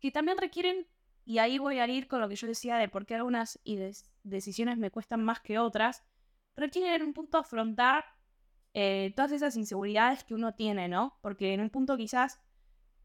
que 0.01 0.11
también 0.11 0.39
requieren, 0.39 0.87
y 1.25 1.39
ahí 1.39 1.59
voy 1.59 1.79
a 1.79 1.89
ir 1.89 2.09
con 2.09 2.21
lo 2.21 2.29
que 2.29 2.37
yo 2.37 2.47
decía 2.47 2.77
de 2.77 2.89
por 2.89 3.07
qué 3.07 3.15
algunas 3.15 3.59
decisiones 4.23 4.79
me 4.79 4.91
cuestan 4.91 5.25
más 5.25 5.41
que 5.41 5.59
otras, 5.59 6.05
requieren 6.55 6.95
en 6.95 7.03
un 7.03 7.15
punto 7.15 7.39
afrontar 7.39 8.05
eh, 8.75 9.13
todas 9.17 9.33
esas 9.33 9.57
inseguridades 9.57 10.25
que 10.25 10.35
uno 10.35 10.55
tiene, 10.55 10.89
¿no? 10.89 11.19
Porque 11.23 11.55
en 11.55 11.61
un 11.61 11.71
punto 11.71 11.97
quizás 11.97 12.41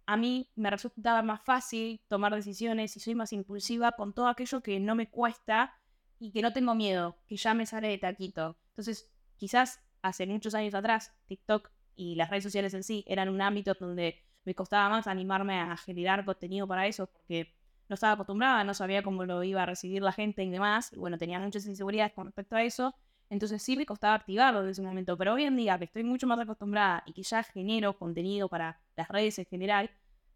a 0.06 0.18
mí 0.18 0.50
me 0.56 0.70
resultaba 0.70 1.22
más 1.22 1.42
fácil 1.44 2.02
tomar 2.08 2.34
decisiones 2.36 2.96
y 2.98 3.00
soy 3.00 3.16
más 3.16 3.34
impulsiva 3.34 3.94
con 3.94 4.14
todo 4.14 4.28
aquello 4.28 4.62
que 4.62 4.80
no 4.80 4.96
me 4.96 5.10
cuesta 5.10 5.74
y 6.20 6.32
que 6.32 6.42
no 6.42 6.54
tengo 6.54 6.76
miedo, 6.76 7.18
que 7.28 7.38
ya 7.38 7.54
me 7.54 7.66
sale 7.66 7.88
de 7.88 7.98
taquito. 7.98 8.58
Entonces, 8.70 9.10
quizás 9.38 9.82
hace 10.02 10.28
muchos 10.28 10.56
años 10.56 10.74
atrás, 10.74 11.14
TikTok 11.28 11.72
y 11.96 12.16
las 12.16 12.30
redes 12.30 12.44
sociales 12.44 12.74
en 12.74 12.84
sí 12.84 13.04
eran 13.08 13.30
un 13.30 13.42
ámbito 13.42 13.74
donde 13.80 14.24
me 14.44 14.56
costaba 14.56 14.90
más 14.90 15.08
animarme 15.08 15.60
a 15.60 15.78
generar 15.78 16.26
contenido 16.26 16.68
para 16.68 16.88
eso 16.88 17.08
porque 17.08 17.54
no 17.90 17.96
estaba 17.96 18.14
acostumbrada, 18.14 18.64
no 18.64 18.74
sabía 18.74 19.04
cómo 19.04 19.26
lo 19.26 19.44
iba 19.44 19.64
a 19.64 19.66
recibir 19.66 20.02
la 20.02 20.12
gente 20.12 20.44
y 20.44 20.50
demás. 20.50 20.92
Bueno, 20.96 21.18
tenía 21.18 21.40
muchas 21.40 21.66
inseguridades 21.66 22.14
con 22.14 22.26
respecto 22.26 22.56
a 22.56 22.64
eso. 22.64 22.96
Entonces 23.32 23.64
sí 23.64 23.78
me 23.78 23.86
costaba 23.86 24.14
activarlo 24.14 24.60
desde 24.60 24.74
ese 24.74 24.82
momento. 24.82 25.18
Pero 25.18 25.34
hoy 25.34 25.46
en 25.46 25.56
día 25.56 25.78
que 25.78 25.86
estoy 25.86 26.04
mucho 26.04 26.28
más 26.28 26.38
acostumbrada 26.38 27.02
y 27.06 27.14
que 27.14 27.24
ya 27.24 27.44
genero 27.44 27.98
contenido 27.98 28.50
para 28.50 28.82
las 28.98 29.08
redes 29.08 29.40
en 29.40 29.46
general, 29.46 29.90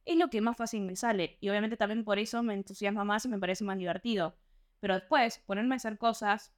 es 0.06 0.18
lo 0.18 0.30
que 0.30 0.40
más 0.40 0.56
fácil 0.56 0.82
me 0.84 0.96
sale. 0.96 1.38
Y 1.42 1.50
obviamente 1.50 1.76
también 1.76 2.06
por 2.06 2.20
eso 2.20 2.42
me 2.42 2.54
entusiasma 2.54 3.04
más 3.04 3.26
y 3.26 3.28
me 3.28 3.38
parece 3.38 3.66
más 3.66 3.78
divertido. 3.78 4.38
Pero 4.80 4.94
después, 4.96 5.44
ponerme 5.46 5.76
a 5.76 5.78
hacer 5.78 5.98
cosas 5.98 6.54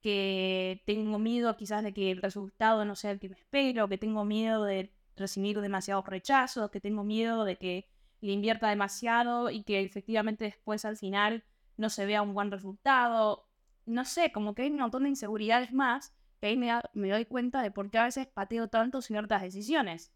que 0.00 0.80
tengo 0.86 1.18
miedo 1.18 1.56
quizás 1.56 1.82
de 1.82 1.92
que 1.92 2.12
el 2.12 2.22
resultado 2.22 2.84
no 2.84 2.94
sea 2.94 3.10
el 3.10 3.18
que 3.18 3.28
me 3.28 3.34
espero, 3.34 3.88
que 3.88 3.98
tengo 3.98 4.24
miedo 4.24 4.62
de 4.62 4.92
recibir 5.16 5.60
demasiados 5.60 6.06
rechazos, 6.06 6.70
que 6.70 6.80
tengo 6.80 7.02
miedo 7.02 7.44
de 7.44 7.56
que 7.56 7.88
le 8.20 8.30
invierta 8.30 8.68
demasiado 8.68 9.50
y 9.50 9.64
que 9.64 9.80
efectivamente 9.80 10.44
después 10.44 10.84
al 10.84 10.96
final 10.96 11.42
no 11.76 11.90
se 11.90 12.06
vea 12.06 12.22
un 12.22 12.32
buen 12.32 12.52
resultado. 12.52 13.47
No 13.88 14.04
sé, 14.04 14.32
como 14.32 14.54
que 14.54 14.62
hay 14.62 14.70
un 14.70 14.78
montón 14.78 15.04
de 15.04 15.08
inseguridades 15.08 15.72
más 15.72 16.14
que 16.40 16.46
ahí 16.46 16.56
me, 16.56 16.70
me 16.92 17.10
doy 17.10 17.24
cuenta 17.24 17.62
de 17.62 17.70
por 17.70 17.90
qué 17.90 17.98
a 17.98 18.04
veces 18.04 18.26
pateo 18.26 18.68
tanto 18.68 19.02
ciertas 19.02 19.42
decisiones. 19.42 20.12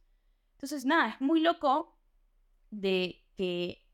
Entonces, 0.53 0.85
nada, 0.85 1.09
es 1.09 1.21
muy 1.21 1.41
loco 1.41 1.99
de 2.71 3.25
que 3.37 3.85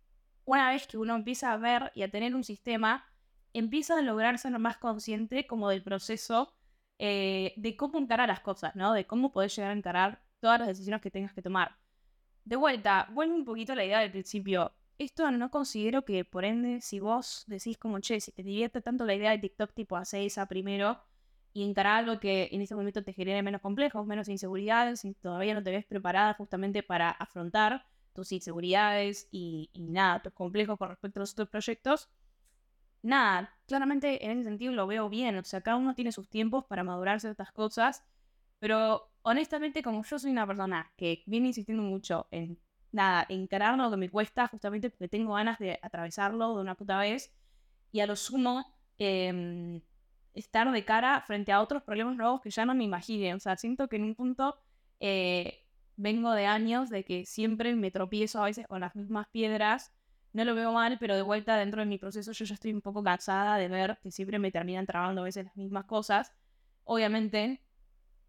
una 0.45 0.71
vez 0.71 0.87
que 0.87 0.99
uno 0.99 1.14
empieza 1.14 1.53
a 1.53 1.57
ver 1.57 1.93
y 1.95 2.03
a 2.03 2.11
tener 2.11 2.35
un 2.35 2.45
sistema, 2.45 3.07
empieza 3.53 3.99
a 3.99 4.03
lograr 4.03 4.38
ser 4.38 4.59
más 4.59 4.79
consciente 4.79 5.47
como 5.47 5.69
del 5.71 5.83
proceso 5.83 6.55
eh, 6.99 7.55
de 7.57 7.77
cómo 7.77 7.99
encarar 7.99 8.29
las 8.29 8.41
cosas, 8.41 8.75
¿no? 8.75 8.93
De 8.93 9.07
cómo 9.07 9.33
poder 9.33 9.51
llegar 9.51 9.71
a 9.71 9.75
encarar 9.75 10.23
todas 10.41 10.59
las 10.59 10.69
decisiones 10.69 11.01
que 11.01 11.11
tengas 11.11 11.33
que 11.33 11.43
tomar. 11.43 11.77
De 12.45 12.57
vuelta, 12.57 13.09
vuelvo 13.12 13.35
un 13.35 13.45
poquito 13.45 13.73
a 13.73 13.77
la 13.77 13.85
idea 13.85 14.01
del 14.01 14.11
principio. 14.11 14.73
Esto 14.98 15.30
no 15.30 15.50
considero 15.50 16.04
que, 16.04 16.24
por 16.24 16.44
ende, 16.44 16.80
si 16.80 16.98
vos 16.98 17.44
decís 17.46 17.78
como, 17.78 18.00
che, 18.00 18.20
si 18.20 18.32
te 18.32 18.42
divierte 18.42 18.80
tanto 18.82 19.04
la 19.04 19.14
idea 19.14 19.30
de 19.30 19.38
TikTok, 19.38 19.72
tipo, 19.72 19.96
hace 19.96 20.26
esa 20.26 20.46
primero 20.46 21.00
y 21.52 21.62
encarar 21.68 21.98
algo 22.04 22.20
que 22.20 22.48
en 22.52 22.61
ese 22.62 22.74
momento 22.74 23.04
te 23.04 23.12
genere 23.12 23.42
menos 23.42 23.61
complejos, 23.61 24.04
menos 24.06 24.28
inseguridades, 24.28 25.04
y 25.04 25.14
todavía 25.14 25.54
no 25.54 25.62
te 25.62 25.70
ves 25.70 25.87
preparada 25.87 26.34
justamente 26.34 26.82
para 26.82 27.11
afrontar 27.11 27.87
tus 28.12 28.32
inseguridades 28.32 29.28
y, 29.30 29.70
y 29.72 29.84
nada, 29.88 30.20
tus 30.22 30.32
complejos 30.32 30.76
con 30.78 30.88
respecto 30.88 31.20
a 31.20 31.22
los 31.22 31.32
otros 31.32 31.48
proyectos, 31.48 32.11
nada, 33.02 33.56
claramente 33.66 34.24
en 34.24 34.32
ese 34.32 34.44
sentido 34.44 34.72
lo 34.72 34.87
veo 34.87 35.08
bien. 35.08 35.37
O 35.37 35.44
sea, 35.44 35.61
cada 35.61 35.76
uno 35.76 35.94
tiene 35.94 36.12
sus 36.12 36.28
tiempos 36.28 36.64
para 36.66 36.84
madurar 36.84 37.20
ciertas 37.20 37.52
cosas. 37.52 38.04
Pero 38.58 39.11
honestamente, 39.22 39.82
como 39.82 40.02
yo 40.04 40.18
soy 40.18 40.32
una 40.32 40.46
persona 40.46 40.92
que 40.96 41.22
viene 41.26 41.48
insistiendo 41.48 41.82
mucho 41.82 42.26
en 42.30 42.58
nada, 42.92 43.27
encarar 43.29 43.79
lo 43.79 43.90
que 43.90 43.96
me 43.96 44.11
cuesta, 44.11 44.48
justamente 44.48 44.90
porque 44.90 45.09
tengo 45.09 45.35
ganas 45.35 45.59
de 45.59 45.79
atravesarlo 45.83 46.57
de 46.57 46.62
una 46.62 46.74
puta 46.74 46.98
vez. 46.98 47.33
Y 47.92 48.01
a 48.01 48.07
lo 48.07 48.16
sumo, 48.16 48.64
em, 48.98 49.81
estar 50.35 50.70
de 50.70 50.85
cara 50.85 51.22
frente 51.27 51.53
a 51.53 51.61
otros 51.61 51.83
problemas 51.83 52.16
nuevos 52.16 52.40
que 52.40 52.51
ya 52.51 52.64
no 52.64 52.74
me 52.74 52.85
imagine. 52.85 53.35
O 53.35 53.40
sea, 53.40 53.57
siento 53.57 53.88
que 53.88 53.96
en 53.96 54.05
un 54.05 54.14
punto 54.14 54.57
eh, 55.01 55.64
vengo 55.96 56.33
de 56.33 56.46
años 56.46 56.90
de 56.90 57.05
que 57.05 57.27
siempre 57.27 57.74
me 57.74 57.90
tropiezo 57.90 58.42
a 58.42 58.46
veces 58.46 58.66
con 58.66 58.81
las 58.81 58.94
mismas 58.96 59.29
piedras 59.29 59.92
no 60.33 60.44
lo 60.44 60.55
veo 60.55 60.72
mal, 60.72 60.98
pero 61.01 61.16
de 61.16 61.22
vuelta 61.22 61.57
dentro 61.57 61.81
de 61.81 61.87
mi 61.87 61.98
proceso 61.98 62.33
yo 62.33 62.44
ya 62.44 62.55
estoy 62.55 62.72
un 62.72 62.83
poco 62.83 63.03
cansada 63.03 63.57
de 63.57 63.68
ver 63.68 63.98
que 64.03 64.11
siempre 64.11 64.38
me 64.38 64.51
terminan 64.53 64.87
trabando 64.87 65.22
a 65.22 65.24
veces 65.24 65.46
las 65.46 65.57
mismas 65.57 65.85
cosas. 65.87 66.33
Obviamente 66.85 67.62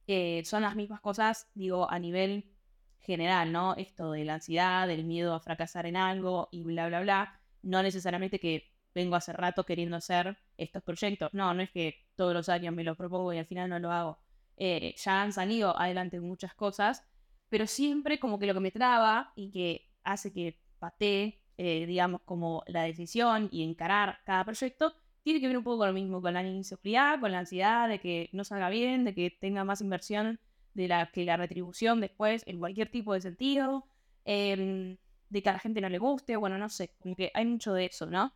eh, 0.08 0.44
son 0.46 0.64
las 0.64 0.76
mismas 0.76 1.02
cosas, 1.02 1.48
digo, 1.54 1.90
a 1.90 2.00
nivel 2.00 2.52
general, 3.00 3.52
¿no? 3.52 3.76
Esto 3.76 4.12
de 4.12 4.26
la 4.26 4.36
ansiedad, 4.36 4.88
del 4.88 5.04
miedo 5.06 5.34
a 5.34 5.40
fracasar 5.40 5.86
en 5.86 5.98
algo 5.98 6.50
y 6.52 6.64
bla, 6.64 6.88
bla, 6.88 7.02
bla. 7.02 7.40
No 7.62 7.84
necesariamente 7.84 8.40
que 8.40 8.72
vengo 8.94 9.16
hace 9.16 9.34
rato 9.34 9.66
queriendo 9.66 9.98
hacer 9.98 10.38
estos 10.58 10.84
proyectos. 10.84 11.30
No, 11.34 11.54
no 11.54 11.62
es 11.62 11.72
que 11.72 12.06
todos 12.16 12.34
los 12.34 12.50
años 12.50 12.74
me 12.74 12.84
lo 12.84 12.96
propongo 12.96 13.34
y 13.34 13.38
al 13.38 13.46
final 13.46 13.70
no 13.70 13.80
lo 13.80 13.92
hago. 13.92 14.20
Eh, 14.58 14.96
ya 14.98 15.22
han 15.22 15.34
salido 15.34 15.78
adelante 15.80 16.20
muchas 16.20 16.54
cosas, 16.54 17.04
pero 17.50 17.68
siempre 17.68 18.20
como 18.20 18.40
que 18.40 18.46
lo 18.46 18.54
que 18.54 18.60
me 18.60 18.72
traba 18.72 19.32
y 19.36 19.52
que 19.52 19.90
hace 20.04 20.34
que 20.34 20.60
patee 20.80 21.40
eh, 21.62 21.86
digamos, 21.86 22.22
como 22.24 22.64
la 22.68 22.84
decisión 22.84 23.50
y 23.52 23.64
encarar 23.64 24.20
cada 24.24 24.46
proyecto, 24.46 24.94
tiene 25.24 25.42
que 25.42 25.48
ver 25.48 25.58
un 25.58 25.64
poco 25.66 25.80
con 25.80 25.88
lo 25.90 25.94
mismo, 25.94 26.22
con 26.22 26.34
la 26.34 26.42
inseguridad, 26.42 27.20
con 27.20 27.34
la 27.34 27.40
ansiedad 27.40 27.90
de 27.90 28.00
que 28.00 28.30
no 28.32 28.46
salga 28.46 28.70
bien, 28.70 29.04
de 29.04 29.14
que 29.14 29.30
tenga 29.30 29.66
más 29.66 29.82
inversión 29.82 30.40
de 30.80 30.88
la 30.88 31.12
que 31.12 31.26
la 31.26 31.38
retribución 31.38 32.00
después 32.00 32.44
en 32.48 32.60
cualquier 32.60 32.90
tipo 32.90 33.14
de 33.14 33.22
sentido, 33.22 33.86
em, 34.26 34.98
de 35.30 35.44
que 35.44 35.50
a 35.50 35.54
la 35.54 35.60
gente 35.60 35.82
no 35.82 35.90
le 35.90 36.00
guste, 36.00 36.38
bueno, 36.38 36.58
no 36.58 36.70
sé, 36.70 36.96
como 37.00 37.16
que 37.16 37.32
hay 37.34 37.46
mucho 37.46 37.74
de 37.74 37.86
eso, 37.86 38.06
¿no? 38.08 38.34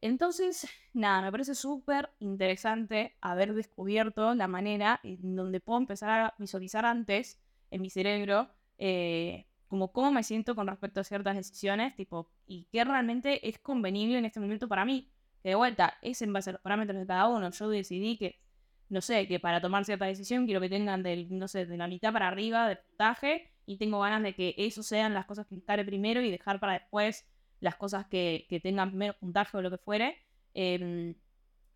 Entonces, 0.00 0.66
nada, 0.92 1.22
me 1.22 1.30
parece 1.30 1.54
súper 1.54 2.10
interesante 2.18 3.16
haber 3.20 3.54
descubierto 3.54 4.34
la 4.34 4.48
manera 4.48 5.00
en 5.04 5.36
donde 5.36 5.60
puedo 5.60 5.78
empezar 5.78 6.10
a 6.10 6.34
visualizar 6.38 6.84
antes 6.84 7.40
en 7.70 7.82
mi 7.82 7.90
cerebro 7.90 8.48
eh, 8.78 9.46
como 9.68 9.92
cómo 9.92 10.10
me 10.10 10.22
siento 10.22 10.54
con 10.54 10.66
respecto 10.66 11.00
a 11.00 11.04
ciertas 11.04 11.36
decisiones, 11.36 11.94
tipo, 11.94 12.30
y 12.46 12.64
qué 12.72 12.84
realmente 12.84 13.48
es 13.48 13.58
convenible 13.58 14.18
en 14.18 14.24
este 14.24 14.40
momento 14.40 14.66
para 14.66 14.84
mí. 14.84 15.12
Que 15.42 15.50
de 15.50 15.54
vuelta, 15.54 15.98
es 16.02 16.22
en 16.22 16.32
base 16.32 16.50
a 16.50 16.54
los 16.54 16.62
parámetros 16.62 16.98
de 16.98 17.06
cada 17.06 17.28
uno. 17.28 17.50
Yo 17.50 17.68
decidí 17.68 18.16
que, 18.16 18.40
no 18.88 19.00
sé, 19.00 19.28
que 19.28 19.38
para 19.38 19.60
tomar 19.60 19.84
cierta 19.84 20.06
decisión 20.06 20.46
quiero 20.46 20.60
que 20.60 20.68
tengan 20.68 21.02
del, 21.02 21.26
no 21.38 21.48
sé, 21.48 21.66
de 21.66 21.76
la 21.76 21.88
mitad 21.88 22.12
para 22.12 22.28
arriba 22.28 22.68
de 22.68 22.76
puntaje 22.76 23.50
y 23.66 23.76
tengo 23.76 24.00
ganas 24.00 24.22
de 24.22 24.34
que 24.34 24.54
eso 24.56 24.82
sean 24.82 25.14
las 25.14 25.26
cosas 25.26 25.46
que 25.46 25.54
encare 25.54 25.84
primero 25.84 26.22
y 26.22 26.30
dejar 26.30 26.58
para 26.58 26.74
después 26.74 27.26
las 27.60 27.76
cosas 27.76 28.06
que, 28.06 28.46
que 28.48 28.60
tengan 28.60 28.96
menos 28.96 29.16
puntaje 29.16 29.56
o 29.56 29.62
lo 29.62 29.70
que 29.70 29.78
fuere. 29.78 30.16
Em, 30.54 31.14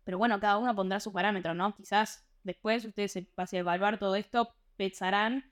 pero 0.03 0.17
bueno, 0.17 0.39
cada 0.39 0.57
uno 0.57 0.75
pondrá 0.75 0.99
su 0.99 1.13
parámetro, 1.13 1.53
¿no? 1.53 1.75
Quizás 1.75 2.25
después 2.43 2.83
ustedes, 2.85 3.15
a 3.15 3.45
evaluar 3.51 3.99
todo 3.99 4.15
esto, 4.15 4.53
pensarán 4.75 5.51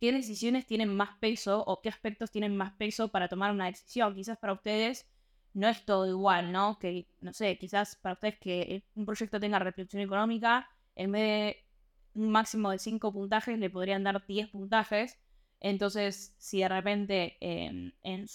qué 0.00 0.12
decisiones 0.12 0.66
tienen 0.66 0.94
más 0.94 1.16
peso 1.20 1.64
o 1.66 1.80
qué 1.80 1.88
aspectos 1.88 2.30
tienen 2.30 2.56
más 2.56 2.72
peso 2.74 3.08
para 3.08 3.28
tomar 3.28 3.52
una 3.52 3.66
decisión. 3.66 4.14
Quizás 4.14 4.38
para 4.38 4.52
ustedes 4.52 5.08
no 5.54 5.68
es 5.68 5.84
todo 5.84 6.06
igual, 6.06 6.52
¿no? 6.52 6.78
Que, 6.78 7.06
no 7.20 7.32
sé, 7.32 7.56
quizás 7.58 7.96
para 7.96 8.14
ustedes 8.14 8.38
que 8.38 8.84
un 8.94 9.06
proyecto 9.06 9.40
tenga 9.40 9.58
reflexión 9.58 10.02
económica, 10.02 10.68
en 10.96 11.12
vez 11.12 11.22
de 11.22 11.66
un 12.14 12.30
máximo 12.30 12.70
de 12.70 12.78
5 12.78 13.12
puntajes, 13.12 13.58
le 13.58 13.70
podrían 13.70 14.02
dar 14.02 14.24
10 14.26 14.48
puntajes. 14.48 15.18
Entonces, 15.60 16.34
si 16.38 16.60
de 16.60 16.68
repente 16.68 17.36
en, 17.40 18.26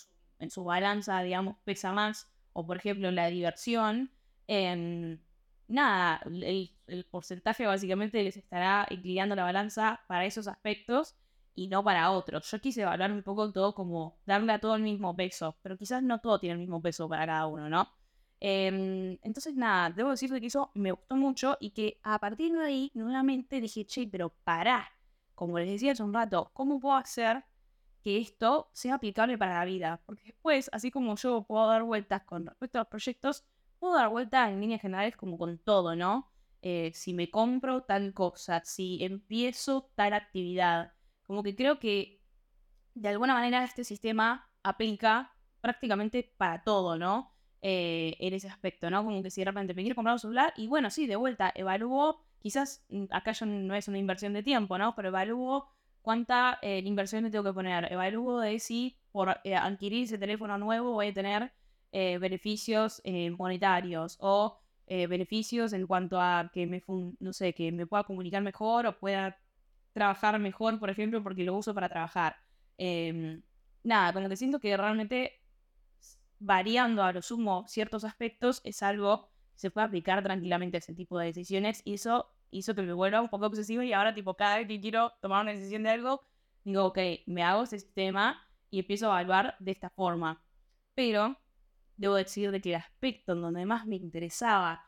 su, 0.49 0.63
balanza, 0.63 1.21
digamos, 1.21 1.57
pesa 1.63 1.91
más 1.91 2.27
o 2.53 2.65
por 2.65 2.77
ejemplo 2.77 3.11
la 3.11 3.27
diversión, 3.27 4.11
nada, 5.67 6.21
el, 6.25 6.71
el, 6.87 7.05
porcentaje 7.05 7.65
básicamente 7.65 8.23
les 8.23 8.37
estará 8.37 8.87
inclinando 8.89 9.35
la 9.35 9.43
balanza 9.43 10.01
para 10.07 10.25
esos 10.25 10.47
aspectos 10.47 11.15
y 11.55 11.67
no 11.67 11.83
para 11.83 12.11
otros. 12.11 12.49
Yo 12.49 12.59
quise 12.59 12.81
evaluar 12.81 13.11
un 13.11 13.23
poco 13.23 13.51
todo 13.51 13.73
como 13.73 14.19
darle 14.25 14.53
a 14.53 14.59
todo 14.59 14.75
el 14.75 14.83
mismo 14.83 15.15
peso, 15.15 15.57
pero 15.61 15.77
quizás 15.77 16.03
no 16.03 16.19
todo 16.19 16.39
tiene 16.39 16.53
el 16.53 16.59
mismo 16.59 16.81
peso 16.81 17.07
para 17.09 17.25
cada 17.25 17.47
uno, 17.47 17.69
¿no? 17.69 17.89
Em, 18.43 19.19
entonces, 19.21 19.55
nada, 19.55 19.91
debo 19.91 20.09
decirte 20.09 20.41
que 20.41 20.47
eso 20.47 20.71
me 20.73 20.91
gustó 20.91 21.15
mucho 21.15 21.57
y 21.59 21.69
que 21.71 21.99
a 22.01 22.17
partir 22.19 22.51
de 22.53 22.63
ahí, 22.65 22.91
nuevamente 22.95 23.61
dije, 23.61 23.85
che, 23.85 24.07
pero 24.07 24.29
pará, 24.43 24.89
como 25.35 25.59
les 25.59 25.69
decía 25.69 25.91
hace 25.91 26.01
un 26.01 26.13
rato, 26.13 26.49
¿cómo 26.53 26.79
puedo 26.79 26.95
hacer 26.95 27.45
que 28.03 28.17
esto 28.17 28.71
sea 28.73 28.95
aplicable 28.95 29.37
para 29.37 29.59
la 29.59 29.65
vida? 29.65 30.01
Porque 30.07 30.23
después, 30.25 30.69
así 30.73 30.89
como 30.89 31.15
yo 31.17 31.43
puedo 31.43 31.67
dar 31.67 31.83
vueltas 31.83 32.23
con 32.23 32.47
respecto 32.47 32.79
a 32.79 32.81
los 32.81 32.87
proyectos, 32.87 33.45
puedo 33.79 33.93
dar 33.95 34.09
vueltas 34.09 34.49
en 34.49 34.59
líneas 34.59 34.81
generales 34.81 35.15
como 35.15 35.37
con 35.37 35.59
todo, 35.59 35.95
¿no? 35.95 36.31
Eh, 36.63 36.91
si 36.95 37.13
me 37.13 37.29
compro 37.29 37.83
tal 37.83 38.13
cosa, 38.13 38.61
si 38.65 39.03
empiezo 39.03 39.91
tal 39.95 40.13
actividad, 40.13 40.93
como 41.27 41.43
que 41.43 41.55
creo 41.55 41.79
que 41.79 42.21
de 42.95 43.09
alguna 43.09 43.35
manera 43.35 43.63
este 43.63 43.83
sistema 43.83 44.49
aplica 44.63 45.35
prácticamente 45.61 46.33
para 46.37 46.63
todo, 46.63 46.97
¿no? 46.97 47.35
Eh, 47.63 48.17
en 48.19 48.33
ese 48.33 48.47
aspecto, 48.47 48.89
¿no? 48.89 49.03
Como 49.03 49.21
que 49.21 49.29
si 49.29 49.41
de 49.41 49.45
repente 49.45 49.75
me 49.75 49.83
quiero 49.83 49.93
comprar 49.93 50.13
un 50.13 50.19
celular 50.19 50.51
y 50.57 50.67
bueno, 50.67 50.89
sí, 50.89 51.05
de 51.05 51.15
vuelta, 51.15 51.51
evalúo, 51.53 52.19
quizás 52.39 52.83
mm, 52.89 53.05
acá 53.11 53.33
yo 53.33 53.45
no 53.45 53.75
es 53.75 53.87
una 53.87 53.99
inversión 53.99 54.33
de 54.33 54.41
tiempo, 54.41 54.79
¿no? 54.79 54.95
Pero 54.95 55.09
evalúo 55.09 55.67
cuánta 56.01 56.57
eh, 56.63 56.81
inversión 56.83 57.23
le 57.23 57.29
tengo 57.29 57.43
que 57.43 57.53
poner. 57.53 57.91
Evalúo 57.93 58.39
de 58.39 58.59
si 58.59 58.97
por 59.11 59.39
eh, 59.43 59.55
adquirir 59.55 60.05
ese 60.05 60.17
teléfono 60.17 60.57
nuevo 60.57 60.93
voy 60.93 61.09
a 61.09 61.13
tener 61.13 61.51
beneficios 61.93 63.01
monetarios 63.37 64.17
o 64.21 64.57
beneficios 64.87 65.73
en 65.73 65.85
cuanto 65.87 66.21
a 66.21 66.49
que 66.53 66.65
me, 66.65 66.81
no 67.19 67.33
sé, 67.33 67.53
que 67.53 67.69
me 67.73 67.85
pueda 67.85 68.05
comunicar 68.05 68.41
mejor 68.41 68.85
o 68.85 68.97
pueda 68.97 69.37
trabajar 69.93 70.39
mejor, 70.39 70.79
por 70.79 70.89
ejemplo, 70.89 71.21
porque 71.21 71.43
lo 71.43 71.55
uso 71.55 71.73
para 71.73 71.89
trabajar. 71.89 72.37
Em, 72.77 73.41
nada, 73.83 74.13
con 74.13 74.23
lo 74.23 74.29
que 74.29 74.37
siento 74.37 74.59
que 74.59 74.75
realmente 74.77 75.40
variando 76.41 77.03
a 77.03 77.13
lo 77.13 77.21
sumo 77.21 77.65
ciertos 77.67 78.03
aspectos 78.03 78.61
es 78.63 78.81
algo 78.81 79.29
que 79.53 79.59
se 79.59 79.71
puede 79.71 79.87
aplicar 79.87 80.23
tranquilamente 80.23 80.77
a 80.77 80.79
ese 80.79 80.93
tipo 80.93 81.17
de 81.19 81.27
decisiones 81.27 81.81
y 81.85 81.93
eso 81.93 82.33
hizo 82.49 82.75
que 82.75 82.81
me 82.81 82.93
vuelva 82.93 83.21
un 83.21 83.29
poco 83.29 83.45
obsesivo 83.45 83.83
y 83.83 83.93
ahora 83.93 84.13
tipo 84.13 84.33
cada 84.33 84.57
vez 84.57 84.67
que 84.67 84.81
quiero 84.81 85.13
tomar 85.21 85.43
una 85.43 85.53
decisión 85.53 85.83
de 85.83 85.91
algo, 85.91 86.23
digo, 86.63 86.85
ok, 86.85 86.97
me 87.27 87.43
hago 87.43 87.63
ese 87.63 87.79
sistema 87.79 88.41
y 88.71 88.79
empiezo 88.79 89.11
a 89.11 89.21
evaluar 89.21 89.55
de 89.59 89.71
esta 89.71 89.89
forma. 89.91 90.43
Pero 90.95 91.37
debo 91.95 92.15
decir 92.15 92.51
de 92.51 92.59
que 92.59 92.69
el 92.69 92.75
aspecto 92.75 93.33
en 93.33 93.41
donde 93.41 93.65
más 93.65 93.85
me 93.85 93.95
interesaba 93.95 94.83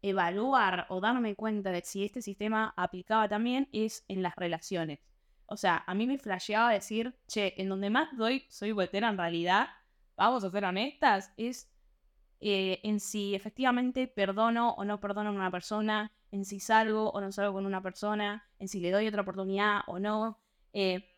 evaluar 0.00 0.86
o 0.88 1.00
darme 1.00 1.34
cuenta 1.34 1.70
de 1.70 1.82
si 1.82 2.04
este 2.04 2.22
sistema 2.22 2.72
aplicaba 2.76 3.28
también 3.28 3.68
es 3.72 4.04
en 4.08 4.22
las 4.22 4.34
relaciones. 4.36 5.00
O 5.46 5.56
sea, 5.56 5.84
a 5.86 5.94
mí 5.94 6.06
me 6.06 6.18
flasheaba 6.18 6.72
decir, 6.72 7.14
che, 7.28 7.54
en 7.60 7.68
donde 7.68 7.90
más 7.90 8.16
doy 8.16 8.46
soy 8.48 8.72
voltera 8.72 9.08
en 9.08 9.18
realidad 9.18 9.68
vamos 10.16 10.44
a 10.44 10.50
ser 10.50 10.64
honestas, 10.64 11.32
es 11.36 11.70
eh, 12.40 12.80
en 12.82 13.00
si 13.00 13.34
efectivamente 13.34 14.06
perdono 14.06 14.70
o 14.72 14.84
no 14.84 15.00
perdono 15.00 15.30
a 15.30 15.32
una 15.32 15.50
persona, 15.50 16.12
en 16.30 16.44
si 16.44 16.60
salgo 16.60 17.10
o 17.10 17.20
no 17.20 17.32
salgo 17.32 17.54
con 17.54 17.66
una 17.66 17.82
persona, 17.82 18.48
en 18.58 18.68
si 18.68 18.80
le 18.80 18.90
doy 18.90 19.06
otra 19.06 19.22
oportunidad 19.22 19.80
o 19.86 19.98
no. 19.98 20.38
Eh, 20.72 21.08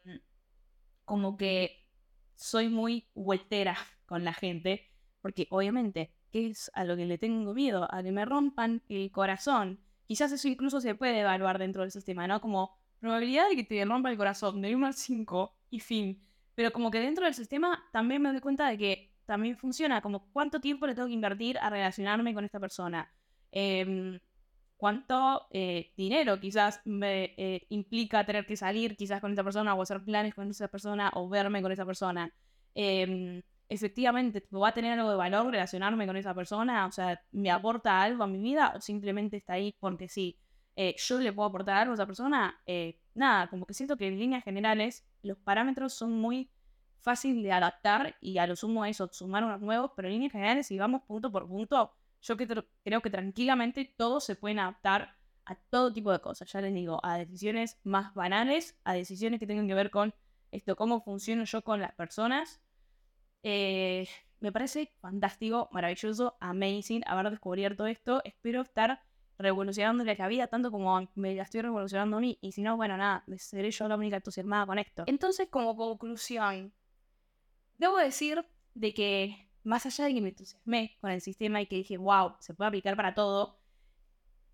como 1.04 1.36
que 1.36 1.88
soy 2.36 2.68
muy 2.68 3.08
vueltera 3.14 3.76
con 4.06 4.24
la 4.24 4.32
gente, 4.32 4.90
porque 5.20 5.48
obviamente, 5.50 6.12
¿qué 6.30 6.48
es 6.48 6.70
a 6.74 6.84
lo 6.84 6.96
que 6.96 7.06
le 7.06 7.18
tengo 7.18 7.54
miedo? 7.54 7.88
A 7.92 8.02
que 8.02 8.12
me 8.12 8.24
rompan 8.24 8.82
el 8.88 9.10
corazón. 9.10 9.80
Quizás 10.06 10.32
eso 10.32 10.48
incluso 10.48 10.80
se 10.80 10.94
puede 10.94 11.20
evaluar 11.20 11.58
dentro 11.58 11.82
del 11.82 11.90
sistema, 11.90 12.26
¿no? 12.26 12.40
Como 12.40 12.78
probabilidad 13.00 13.48
de 13.48 13.56
que 13.56 13.64
te 13.64 13.84
rompa 13.84 14.10
el 14.10 14.16
corazón 14.16 14.62
de 14.62 14.74
1 14.74 14.86
al 14.86 14.94
5 14.94 15.54
y 15.70 15.80
fin. 15.80 16.27
Pero 16.58 16.72
como 16.72 16.90
que 16.90 16.98
dentro 16.98 17.24
del 17.24 17.34
sistema 17.34 17.84
también 17.92 18.20
me 18.20 18.32
doy 18.32 18.40
cuenta 18.40 18.68
de 18.68 18.76
que 18.76 19.12
también 19.26 19.56
funciona, 19.56 20.02
como 20.02 20.28
cuánto 20.32 20.60
tiempo 20.60 20.88
le 20.88 20.96
tengo 20.96 21.06
que 21.06 21.14
invertir 21.14 21.56
a 21.58 21.70
relacionarme 21.70 22.34
con 22.34 22.44
esta 22.44 22.58
persona. 22.58 23.08
Em, 23.52 24.18
cuánto 24.76 25.46
eh, 25.52 25.92
dinero 25.96 26.40
quizás 26.40 26.80
me 26.84 27.32
eh, 27.36 27.64
implica 27.68 28.26
tener 28.26 28.44
que 28.44 28.56
salir 28.56 28.96
quizás 28.96 29.20
con 29.20 29.30
esta 29.30 29.44
persona 29.44 29.72
o 29.72 29.82
hacer 29.82 30.02
planes 30.02 30.34
con 30.34 30.50
esa 30.50 30.66
persona 30.66 31.12
o 31.14 31.28
verme 31.28 31.62
con 31.62 31.70
esa 31.70 31.86
persona. 31.86 32.34
Em, 32.74 33.40
efectivamente, 33.68 34.44
¿va 34.52 34.70
a 34.70 34.74
tener 34.74 34.98
algo 34.98 35.10
de 35.10 35.16
valor 35.16 35.52
relacionarme 35.52 36.08
con 36.08 36.16
esa 36.16 36.34
persona? 36.34 36.86
O 36.86 36.90
sea, 36.90 37.22
¿me 37.30 37.52
aporta 37.52 38.02
algo 38.02 38.24
a 38.24 38.26
mi 38.26 38.40
vida 38.42 38.72
o 38.74 38.80
simplemente 38.80 39.36
está 39.36 39.52
ahí 39.52 39.76
porque 39.78 40.08
sí? 40.08 40.36
Eh, 40.74 40.96
¿Yo 40.98 41.20
le 41.20 41.32
puedo 41.32 41.50
aportar 41.50 41.76
algo 41.76 41.92
a 41.92 41.94
esa 41.94 42.06
persona? 42.06 42.60
Nada, 43.18 43.48
como 43.48 43.66
que 43.66 43.74
siento 43.74 43.96
que 43.96 44.08
en 44.08 44.18
líneas 44.18 44.44
generales 44.44 45.04
los 45.22 45.38
parámetros 45.38 45.92
son 45.92 46.12
muy 46.12 46.50
fáciles 47.00 47.42
de 47.42 47.52
adaptar 47.52 48.16
y 48.20 48.38
a 48.38 48.46
lo 48.46 48.56
sumo 48.56 48.82
a 48.82 48.88
eso, 48.88 49.08
sumar 49.12 49.44
unos 49.44 49.60
nuevos, 49.60 49.92
pero 49.96 50.08
en 50.08 50.14
líneas 50.14 50.32
generales, 50.32 50.66
si 50.66 50.78
vamos 50.78 51.02
punto 51.06 51.30
por 51.30 51.46
punto, 51.46 51.92
yo 52.22 52.36
creo 52.36 53.00
que 53.02 53.10
tranquilamente 53.10 53.94
todos 53.96 54.24
se 54.24 54.34
pueden 54.34 54.58
adaptar 54.58 55.16
a 55.44 55.54
todo 55.54 55.92
tipo 55.92 56.12
de 56.12 56.20
cosas. 56.20 56.50
Ya 56.52 56.60
les 56.60 56.74
digo, 56.74 57.00
a 57.02 57.18
decisiones 57.18 57.78
más 57.84 58.14
banales, 58.14 58.78
a 58.84 58.92
decisiones 58.92 59.40
que 59.40 59.46
tengan 59.46 59.66
que 59.66 59.74
ver 59.74 59.90
con 59.90 60.14
esto, 60.50 60.76
cómo 60.76 61.00
funciono 61.00 61.44
yo 61.44 61.62
con 61.62 61.80
las 61.80 61.94
personas. 61.94 62.60
Eh, 63.42 64.06
me 64.40 64.52
parece 64.52 64.92
fantástico, 65.00 65.68
maravilloso, 65.72 66.36
amazing 66.40 67.02
haber 67.06 67.30
descubierto 67.30 67.86
esto. 67.86 68.20
Espero 68.24 68.62
estar 68.62 69.02
revolucionándole 69.38 70.16
la 70.16 70.28
vida 70.28 70.48
tanto 70.48 70.70
como 70.70 71.08
me 71.14 71.34
la 71.34 71.44
estoy 71.44 71.62
revolucionando 71.62 72.16
a 72.16 72.20
mí. 72.20 72.38
Y 72.40 72.52
si 72.52 72.62
no, 72.62 72.76
bueno, 72.76 72.96
nada, 72.96 73.24
seré 73.36 73.70
yo 73.70 73.88
la 73.88 73.96
única 73.96 74.16
entusiasmada 74.16 74.66
con 74.66 74.78
esto. 74.78 75.04
Entonces, 75.06 75.48
como 75.48 75.76
conclusión, 75.76 76.72
debo 77.78 77.96
decir 77.96 78.44
de 78.74 78.92
que 78.92 79.48
más 79.62 79.86
allá 79.86 80.06
de 80.06 80.14
que 80.14 80.20
me 80.20 80.28
entusiasmé 80.30 80.96
con 81.00 81.10
el 81.10 81.20
sistema 81.20 81.60
y 81.60 81.66
que 81.66 81.76
dije, 81.76 81.96
wow, 81.96 82.34
se 82.40 82.54
puede 82.54 82.68
aplicar 82.68 82.96
para 82.96 83.14
todo, 83.14 83.60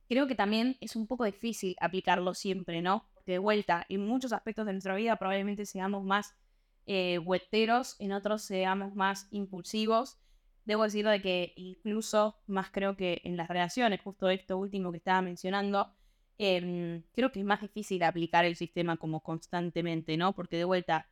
creo 0.08 0.26
que 0.26 0.34
también 0.34 0.76
es 0.80 0.96
un 0.96 1.06
poco 1.06 1.24
difícil 1.24 1.76
aplicarlo 1.80 2.34
siempre, 2.34 2.82
¿no? 2.82 3.08
De 3.24 3.38
vuelta, 3.38 3.86
en 3.88 4.06
muchos 4.06 4.32
aspectos 4.32 4.66
de 4.66 4.72
nuestra 4.72 4.94
vida 4.94 5.16
probablemente 5.16 5.64
seamos 5.66 6.04
más 6.04 6.34
eh, 6.86 7.18
vuelteros, 7.18 7.96
en 8.00 8.12
otros 8.12 8.42
seamos 8.42 8.94
más 8.94 9.28
impulsivos 9.30 10.18
debo 10.64 10.84
decir 10.84 11.06
de 11.06 11.20
que 11.20 11.52
incluso 11.56 12.36
más 12.46 12.70
creo 12.70 12.96
que 12.96 13.20
en 13.24 13.36
las 13.36 13.48
relaciones, 13.48 14.00
justo 14.00 14.28
esto 14.30 14.58
último 14.58 14.90
que 14.90 14.98
estaba 14.98 15.22
mencionando, 15.22 15.94
em, 16.38 17.02
creo 17.12 17.30
que 17.32 17.40
es 17.40 17.46
más 17.46 17.60
difícil 17.60 18.02
aplicar 18.02 18.44
el 18.44 18.56
sistema 18.56 18.96
como 18.96 19.20
constantemente, 19.20 20.16
¿no? 20.16 20.34
Porque 20.34 20.56
de 20.56 20.64
vuelta, 20.64 21.08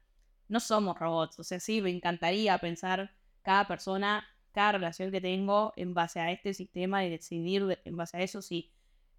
no 0.49 0.61
somos 0.61 0.99
robots, 0.99 1.39
o 1.39 1.45
sea, 1.45 1.61
sí, 1.61 1.81
me 1.83 1.91
encantaría 1.91 2.59
pensar 2.59 3.15
cada 3.43 3.67
persona, 3.67 4.27
cada 4.53 4.73
relación 4.73 5.11
que 5.11 5.21
tengo 5.21 5.73
en 5.77 5.95
base 5.95 6.21
a 6.21 6.31
este 6.31 6.55
sistema 6.55 7.05
y 7.05 7.11
decidir 7.11 7.81
en 7.85 7.97
base 7.97 8.17
a 8.19 8.23
eso 8.23 8.43
si 8.43 8.71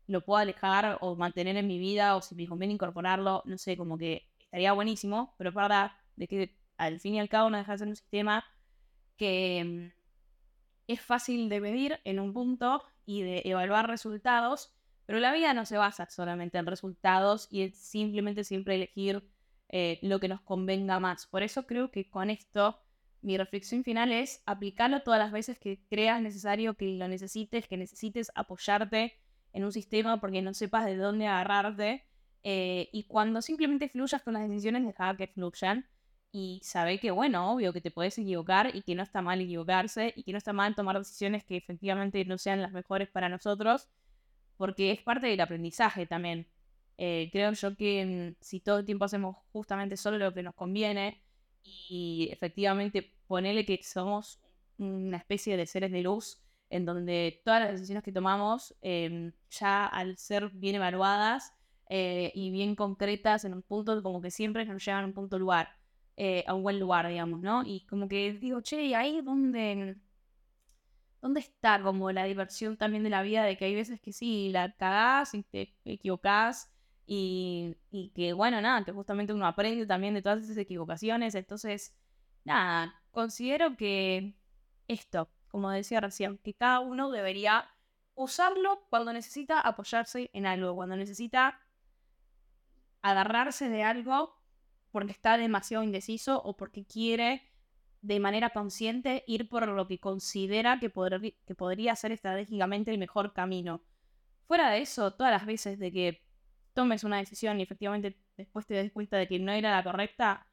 lo 0.08 0.24
puedo 0.26 0.40
alejar 0.40 0.98
o 1.02 1.16
mantener 1.16 1.58
en 1.58 1.68
mi 1.68 1.80
vida 1.80 2.16
o 2.16 2.22
si 2.22 2.36
me 2.36 2.48
conviene 2.48 2.74
incorporarlo, 2.74 3.42
no 3.46 3.58
sé, 3.58 3.78
como 3.78 3.98
que 3.98 4.28
estaría 4.40 4.74
buenísimo, 4.74 5.34
pero 5.38 5.52
verdad 5.52 5.94
de 6.16 6.28
que 6.28 6.56
al 6.78 7.00
fin 7.00 7.16
y 7.16 7.20
al 7.20 7.30
cabo 7.30 7.50
no 7.50 7.58
deja 7.58 7.72
de 7.74 7.78
ser 7.78 7.88
un 7.88 7.96
sistema 7.96 8.44
que 9.18 9.60
em, 9.60 9.92
es 10.88 11.02
fácil 11.02 11.50
de 11.50 11.62
medir 11.62 12.00
en 12.04 12.20
un 12.20 12.34
punto 12.34 12.84
y 13.06 13.22
de 13.22 13.42
evaluar 13.46 13.88
resultados, 13.88 14.74
pero 15.06 15.20
la 15.20 15.34
vida 15.34 15.54
no 15.54 15.66
se 15.66 15.78
basa 15.78 16.10
solamente 16.10 16.58
en 16.58 16.66
resultados 16.66 17.48
y 17.52 17.64
es 17.64 17.78
simplemente 17.78 18.44
siempre 18.44 18.76
elegir 18.76 19.24
eh, 19.70 20.00
lo 20.02 20.20
que 20.20 20.28
nos 20.28 20.42
convenga 20.42 21.00
más. 21.00 21.28
Por 21.28 21.44
eso 21.44 21.66
creo 21.66 21.92
que 21.92 22.10
con 22.10 22.30
esto 22.30 22.80
mi 23.22 23.38
reflexión 23.38 23.84
final 23.84 24.12
es 24.12 24.44
aplicarlo 24.46 25.02
todas 25.02 25.20
las 25.20 25.32
veces 25.32 25.58
que 25.58 25.82
creas 25.90 26.22
necesario, 26.22 26.76
que 26.76 26.98
lo 26.98 27.08
necesites, 27.08 27.68
que 27.68 27.78
necesites 27.78 28.32
apoyarte 28.36 29.14
en 29.54 29.64
un 29.64 29.72
sistema 29.72 30.20
porque 30.20 30.42
no 30.42 30.54
sepas 30.54 30.86
de 30.86 30.98
dónde 30.98 31.28
agarrarte. 31.28 32.06
Eh, 32.44 32.90
y 32.92 33.06
cuando 33.06 33.42
simplemente 33.42 33.88
fluyas 33.88 34.22
con 34.22 34.34
las 34.34 34.48
decisiones, 34.50 34.86
dejar 34.86 35.16
que 35.16 35.28
fluyan 35.28 35.86
y 36.34 36.60
sabe 36.64 37.00
que, 37.00 37.12
bueno, 37.12 37.54
obvio 37.54 37.72
que 37.74 37.80
te 37.80 37.92
puedes 37.92 38.18
equivocar 38.18 38.76
y 38.76 38.82
que 38.82 38.96
no 38.96 39.04
está 39.04 39.22
mal 39.22 39.40
equivocarse 39.40 40.14
y 40.16 40.24
que 40.24 40.32
no 40.32 40.40
está 40.40 40.52
mal 40.52 40.76
tomar 40.76 40.98
decisiones 40.98 41.46
que 41.46 41.56
efectivamente 41.56 42.26
no 42.26 42.40
sean 42.40 42.60
las 42.60 42.72
mejores 42.72 43.08
para 43.08 43.30
nosotros, 43.30 43.88
porque 44.58 44.92
es 44.92 45.02
parte 45.02 45.28
del 45.28 45.40
aprendizaje 45.42 46.08
también. 46.08 46.48
Eh, 46.98 47.30
creo 47.32 47.54
yo 47.54 47.76
que 47.78 48.36
si 48.42 48.60
todo 48.62 48.80
el 48.80 48.86
tiempo 48.86 49.06
hacemos 49.06 49.38
justamente 49.52 49.96
solo 49.96 50.18
lo 50.18 50.34
que 50.34 50.42
nos 50.42 50.56
conviene 50.56 51.24
y 51.64 52.30
efectivamente 52.32 53.16
ponerle 53.28 53.64
que 53.64 53.80
somos 53.84 54.42
una 54.80 55.18
especie 55.18 55.56
de 55.56 55.68
seres 55.68 55.92
de 55.92 56.02
luz 56.02 56.42
en 56.72 56.86
donde 56.86 57.42
todas 57.46 57.62
las 57.62 57.72
decisiones 57.74 58.04
que 58.04 58.12
tomamos 58.12 58.76
em, 58.82 59.34
ya 59.52 59.86
al 59.86 60.18
ser 60.18 60.50
bien 60.50 60.76
evaluadas 60.76 61.54
eh, 61.90 62.32
y 62.34 62.50
bien 62.50 62.76
concretas 62.76 63.46
en 63.46 63.54
un 63.54 63.62
punto 63.62 64.02
como 64.02 64.20
que 64.20 64.32
siempre 64.32 64.66
nos 64.66 64.84
llevan 64.84 65.04
a 65.04 65.08
un 65.08 65.14
punto 65.14 65.38
lugar. 65.38 65.83
Eh, 66.16 66.44
a 66.48 66.54
un 66.54 66.62
buen 66.64 66.80
lugar, 66.80 67.08
digamos, 67.08 67.42
¿no? 67.42 67.64
Y 67.66 67.86
como 67.88 68.08
que 68.08 68.34
digo, 68.34 68.62
che, 68.62 68.84
¿y 68.84 68.94
ahí 68.94 69.22
donde 69.22 69.98
¿dónde 71.24 71.40
está 71.40 71.82
como 71.82 72.12
la 72.12 72.26
diversión 72.26 72.78
también 72.78 73.04
de 73.04 73.10
la 73.10 73.24
vida? 73.24 73.46
De 73.46 73.58
que 73.58 73.66
hay 73.66 73.74
veces 73.76 74.02
que 74.02 74.12
sí, 74.12 74.50
la 74.52 74.74
cagás 74.74 75.34
y 75.34 75.44
te 75.44 75.74
equivocás 75.86 76.70
y, 77.08 77.78
y 77.90 78.10
que, 78.10 78.34
bueno, 78.34 78.62
nada, 78.62 78.84
que 78.84 78.92
justamente 78.92 79.34
uno 79.34 79.48
aprende 79.48 79.86
también 79.88 80.14
de 80.14 80.22
todas 80.22 80.44
esas 80.44 80.58
equivocaciones. 80.58 81.34
Entonces, 81.34 81.96
nada, 82.44 83.02
considero 83.12 83.78
que 83.78 84.36
esto, 84.90 85.30
como 85.48 85.72
decía 85.72 86.02
recién, 86.02 86.38
que 86.40 86.54
cada 86.54 86.82
uno 86.82 87.10
debería 87.10 87.70
usarlo 88.16 88.86
cuando 88.90 89.14
necesita 89.14 89.62
apoyarse 89.62 90.30
en 90.34 90.46
algo, 90.46 90.76
cuando 90.76 90.98
necesita 90.98 91.60
agarrarse 93.02 93.70
de 93.70 93.84
algo 93.84 94.43
porque 94.94 95.12
está 95.12 95.38
demasiado 95.38 95.84
indeciso 95.84 96.42
o 96.44 96.56
porque 96.56 96.86
quiere 96.86 97.42
de 98.02 98.20
manera 98.20 98.52
consciente 98.52 99.24
ir 99.28 99.50
por 99.50 99.68
lo 99.68 99.88
que 99.88 100.00
considera 100.00 100.80
que, 100.80 100.92
que 101.48 101.56
podría 101.56 101.96
ser 101.96 102.12
estratégicamente 102.12 102.92
el 102.92 103.00
mejor 103.00 103.34
camino. 103.34 103.82
Fuera 104.46 104.70
de 104.70 104.82
eso, 104.82 105.12
todas 105.12 105.32
las 105.32 105.46
veces 105.48 105.80
de 105.80 105.92
que 105.92 106.22
tomes 106.74 107.04
una 107.04 107.18
decisión 107.18 107.60
y 107.60 107.64
efectivamente 107.64 108.18
después 108.38 108.68
te 108.68 108.76
des 108.76 108.92
cuenta 108.92 109.18
de 109.18 109.28
que 109.28 109.40
no 109.40 109.52
era 109.52 109.72
la 109.72 109.84
correcta, 109.84 110.46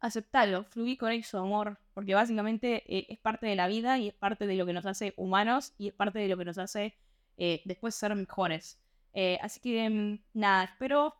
aceptalo, 0.00 0.64
fluí 0.64 0.96
con 0.96 1.12
eso, 1.12 1.38
amor, 1.38 1.78
porque 1.92 2.14
básicamente 2.14 2.82
eh, 2.86 3.06
es 3.10 3.18
parte 3.18 3.46
de 3.46 3.56
la 3.56 3.68
vida 3.68 3.98
y 3.98 4.08
es 4.08 4.14
parte 4.14 4.46
de 4.46 4.54
lo 4.54 4.64
que 4.64 4.72
nos 4.72 4.86
hace 4.86 5.12
humanos 5.18 5.74
y 5.76 5.88
es 5.88 5.94
parte 5.94 6.18
de 6.18 6.28
lo 6.28 6.38
que 6.38 6.46
nos 6.46 6.56
hace 6.56 6.96
eh, 7.36 7.60
después 7.66 7.94
ser 7.94 8.14
mejores. 8.14 8.80
Eh, 9.12 9.38
así 9.42 9.60
que 9.60 9.90
mm, 9.90 10.24
nada, 10.32 10.64
espero 10.64 11.14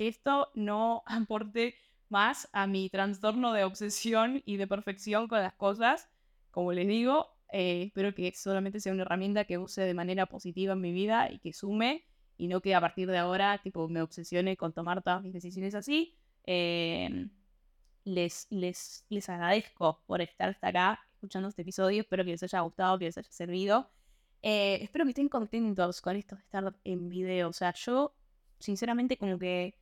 que 0.00 0.08
esto 0.08 0.48
no 0.54 1.02
aporte 1.06 1.74
más 2.08 2.48
a 2.54 2.66
mi 2.66 2.88
trastorno 2.88 3.52
de 3.52 3.64
obsesión 3.64 4.42
y 4.46 4.56
de 4.56 4.66
perfección 4.66 5.28
con 5.28 5.40
las 5.40 5.52
cosas. 5.52 6.08
Como 6.50 6.72
les 6.72 6.88
digo, 6.88 7.26
eh, 7.52 7.82
espero 7.88 8.14
que 8.14 8.32
solamente 8.34 8.80
sea 8.80 8.94
una 8.94 9.02
herramienta 9.02 9.44
que 9.44 9.58
use 9.58 9.82
de 9.82 9.92
manera 9.92 10.24
positiva 10.24 10.72
en 10.72 10.80
mi 10.80 10.92
vida 10.92 11.30
y 11.30 11.38
que 11.38 11.52
sume 11.52 12.06
y 12.38 12.48
no 12.48 12.62
que 12.62 12.74
a 12.74 12.80
partir 12.80 13.10
de 13.10 13.18
ahora 13.18 13.60
tipo, 13.62 13.90
me 13.90 14.00
obsesione 14.00 14.56
con 14.56 14.72
tomar 14.72 15.02
todas 15.02 15.22
mis 15.22 15.34
decisiones 15.34 15.74
así. 15.74 16.16
Em, 16.44 17.30
les, 18.04 18.46
les, 18.48 19.04
les 19.10 19.28
agradezco 19.28 20.02
por 20.06 20.22
estar 20.22 20.48
hasta 20.48 20.68
acá 20.68 21.00
escuchando 21.12 21.48
este 21.50 21.60
episodio. 21.60 22.00
Espero 22.00 22.24
que 22.24 22.30
les 22.30 22.42
haya 22.42 22.60
gustado, 22.60 22.98
que 22.98 23.04
les 23.04 23.18
haya 23.18 23.30
servido. 23.30 23.90
Eh, 24.40 24.78
espero 24.82 25.04
que 25.04 25.10
estén 25.10 25.28
contentos 25.28 26.00
con 26.00 26.16
esto 26.16 26.36
de 26.36 26.42
estar 26.42 26.74
en 26.84 27.10
video. 27.10 27.50
O 27.50 27.52
sea, 27.52 27.74
yo, 27.74 28.14
sinceramente, 28.58 29.18
como 29.18 29.38
que 29.38 29.79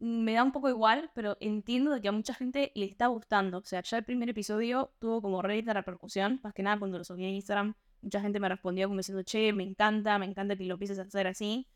me 0.00 0.32
da 0.32 0.42
un 0.42 0.50
poco 0.50 0.68
igual, 0.70 1.10
pero 1.14 1.36
entiendo 1.40 1.92
de 1.92 2.00
que 2.00 2.08
a 2.08 2.12
mucha 2.12 2.34
gente 2.34 2.72
le 2.74 2.86
está 2.86 3.06
gustando. 3.08 3.58
O 3.58 3.64
sea, 3.64 3.82
ya 3.82 3.98
el 3.98 4.04
primer 4.04 4.30
episodio 4.30 4.92
tuvo 4.98 5.20
como 5.20 5.42
red 5.42 5.62
de 5.64 5.74
repercusión, 5.74 6.40
más 6.42 6.54
que 6.54 6.62
nada 6.62 6.78
cuando 6.78 6.98
lo 6.98 7.04
subí 7.04 7.24
en 7.24 7.34
Instagram, 7.34 7.74
mucha 8.00 8.20
gente 8.20 8.40
me 8.40 8.48
respondió 8.48 8.88
como 8.88 8.98
diciendo, 8.98 9.22
che, 9.22 9.52
me 9.52 9.62
encanta, 9.62 10.18
me 10.18 10.24
encanta 10.26 10.56
que 10.56 10.64
lo 10.64 10.74
empieces 10.74 10.98
a 10.98 11.02
hacer 11.02 11.26
así. 11.26 11.68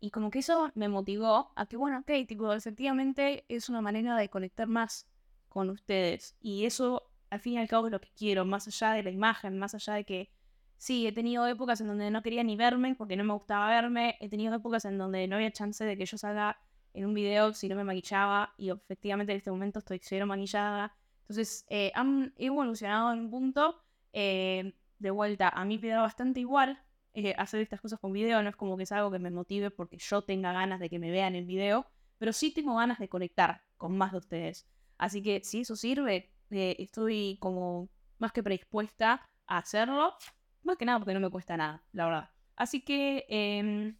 Y 0.00 0.10
como 0.10 0.30
que 0.30 0.40
eso 0.40 0.70
me 0.74 0.88
motivó 0.88 1.52
a 1.56 1.66
que, 1.66 1.76
bueno, 1.76 1.98
ok, 1.98 2.26
tipo, 2.26 2.52
efectivamente 2.52 3.44
es 3.48 3.68
una 3.68 3.80
manera 3.80 4.16
de 4.16 4.28
conectar 4.28 4.68
más 4.68 5.08
con 5.48 5.68
ustedes. 5.70 6.36
Y 6.40 6.66
eso, 6.66 7.10
al 7.30 7.40
fin 7.40 7.54
y 7.54 7.58
al 7.58 7.68
cabo, 7.68 7.86
es 7.86 7.92
lo 7.92 8.00
que 8.00 8.10
quiero, 8.16 8.44
más 8.44 8.66
allá 8.68 8.92
de 8.92 9.02
la 9.02 9.10
imagen, 9.10 9.58
más 9.58 9.74
allá 9.74 9.94
de 9.94 10.04
que, 10.04 10.30
sí, 10.76 11.06
he 11.06 11.12
tenido 11.12 11.46
épocas 11.46 11.80
en 11.80 11.88
donde 11.88 12.10
no 12.10 12.22
quería 12.22 12.44
ni 12.44 12.56
verme 12.56 12.94
porque 12.94 13.16
no 13.16 13.24
me 13.24 13.32
gustaba 13.34 13.68
verme, 13.68 14.16
he 14.20 14.28
tenido 14.28 14.54
épocas 14.54 14.84
en 14.84 14.98
donde 14.98 15.26
no 15.28 15.36
había 15.36 15.52
chance 15.52 15.84
de 15.84 15.96
que 15.96 16.06
yo 16.06 16.18
salga 16.18 16.58
en 16.94 17.06
un 17.06 17.14
video 17.14 17.52
si 17.54 17.68
no 17.68 17.76
me 17.76 17.84
maquillaba 17.84 18.54
y 18.56 18.70
efectivamente 18.70 19.32
en 19.32 19.38
este 19.38 19.50
momento 19.50 19.78
estoy 19.78 20.00
cero 20.02 20.26
maquillada. 20.26 20.94
Entonces, 21.22 21.64
eh, 21.68 21.92
han 21.94 22.34
evolucionado 22.36 23.12
en 23.12 23.20
un 23.20 23.30
punto. 23.30 23.82
Eh, 24.12 24.74
de 24.98 25.10
vuelta, 25.10 25.48
a 25.48 25.64
mí 25.64 25.78
me 25.78 25.88
da 25.88 26.00
bastante 26.00 26.40
igual 26.40 26.80
eh, 27.14 27.34
hacer 27.36 27.60
estas 27.60 27.80
cosas 27.80 27.98
con 27.98 28.12
video, 28.12 28.42
no 28.42 28.48
es 28.48 28.56
como 28.56 28.76
que 28.76 28.84
es 28.84 28.92
algo 28.92 29.10
que 29.10 29.18
me 29.18 29.30
motive 29.30 29.70
porque 29.70 29.98
yo 29.98 30.22
tenga 30.22 30.52
ganas 30.52 30.80
de 30.80 30.88
que 30.88 30.98
me 30.98 31.10
vean 31.10 31.34
el 31.34 31.44
video, 31.44 31.86
pero 32.18 32.32
sí 32.32 32.52
tengo 32.52 32.76
ganas 32.76 32.98
de 33.00 33.08
conectar 33.08 33.62
con 33.76 33.98
más 33.98 34.12
de 34.12 34.18
ustedes. 34.18 34.66
Así 34.98 35.22
que 35.22 35.42
si 35.42 35.62
eso 35.62 35.74
sirve, 35.74 36.30
estoy 36.50 37.36
como 37.40 37.88
más 38.18 38.32
que 38.32 38.42
predispuesta 38.42 39.28
a 39.46 39.58
hacerlo, 39.58 40.14
más 40.62 40.76
que 40.76 40.84
nada 40.84 41.00
porque 41.00 41.14
no 41.14 41.20
me 41.20 41.30
cuesta 41.30 41.56
nada, 41.56 41.82
la 41.92 42.04
verdad. 42.04 42.30
Así 42.54 42.82
que 42.82 43.26
em, 43.28 43.96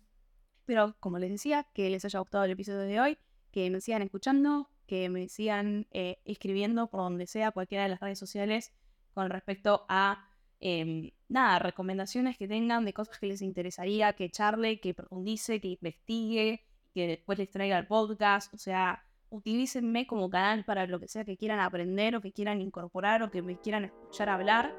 pero 0.64 0.94
como 1.00 1.18
les 1.18 1.30
decía, 1.30 1.66
que 1.74 1.90
les 1.90 2.04
haya 2.04 2.18
gustado 2.18 2.44
el 2.44 2.52
episodio 2.52 2.80
de 2.80 3.00
hoy, 3.00 3.18
que 3.50 3.70
me 3.70 3.80
sigan 3.80 4.02
escuchando, 4.02 4.68
que 4.86 5.08
me 5.08 5.28
sigan 5.28 5.86
eh, 5.90 6.18
escribiendo 6.24 6.88
por 6.88 7.00
donde 7.00 7.26
sea, 7.26 7.50
cualquiera 7.50 7.84
de 7.84 7.90
las 7.90 8.00
redes 8.00 8.18
sociales, 8.18 8.72
con 9.14 9.30
respecto 9.30 9.84
a, 9.88 10.28
em, 10.60 11.10
nada, 11.28 11.58
recomendaciones 11.58 12.36
que 12.36 12.48
tengan 12.48 12.84
de 12.84 12.92
cosas 12.92 13.18
que 13.18 13.26
les 13.26 13.42
interesaría 13.42 14.12
que 14.14 14.30
charle, 14.30 14.80
que 14.80 14.94
profundice, 14.94 15.60
que 15.60 15.68
investigue, 15.68 16.64
que 16.94 17.06
después 17.06 17.38
les 17.38 17.50
traiga 17.50 17.78
el 17.78 17.86
podcast. 17.86 18.52
O 18.54 18.58
sea, 18.58 19.04
utilícenme 19.30 20.06
como 20.06 20.30
canal 20.30 20.64
para 20.64 20.86
lo 20.86 21.00
que 21.00 21.08
sea 21.08 21.24
que 21.24 21.36
quieran 21.36 21.60
aprender 21.60 22.14
o 22.16 22.20
que 22.20 22.32
quieran 22.32 22.60
incorporar 22.60 23.22
o 23.22 23.30
que 23.30 23.42
me 23.42 23.58
quieran 23.58 23.84
escuchar 23.84 24.28
hablar. 24.28 24.74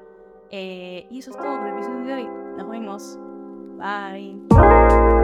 Eh, 0.50 1.06
y 1.10 1.18
eso 1.18 1.30
es 1.32 1.36
todo 1.36 1.58
por 1.58 1.66
el 1.66 1.74
episodio 1.74 2.04
de 2.04 2.14
hoy. 2.14 2.28
Nos 2.56 2.68
vemos. 2.68 3.18
Bye. 3.76 5.23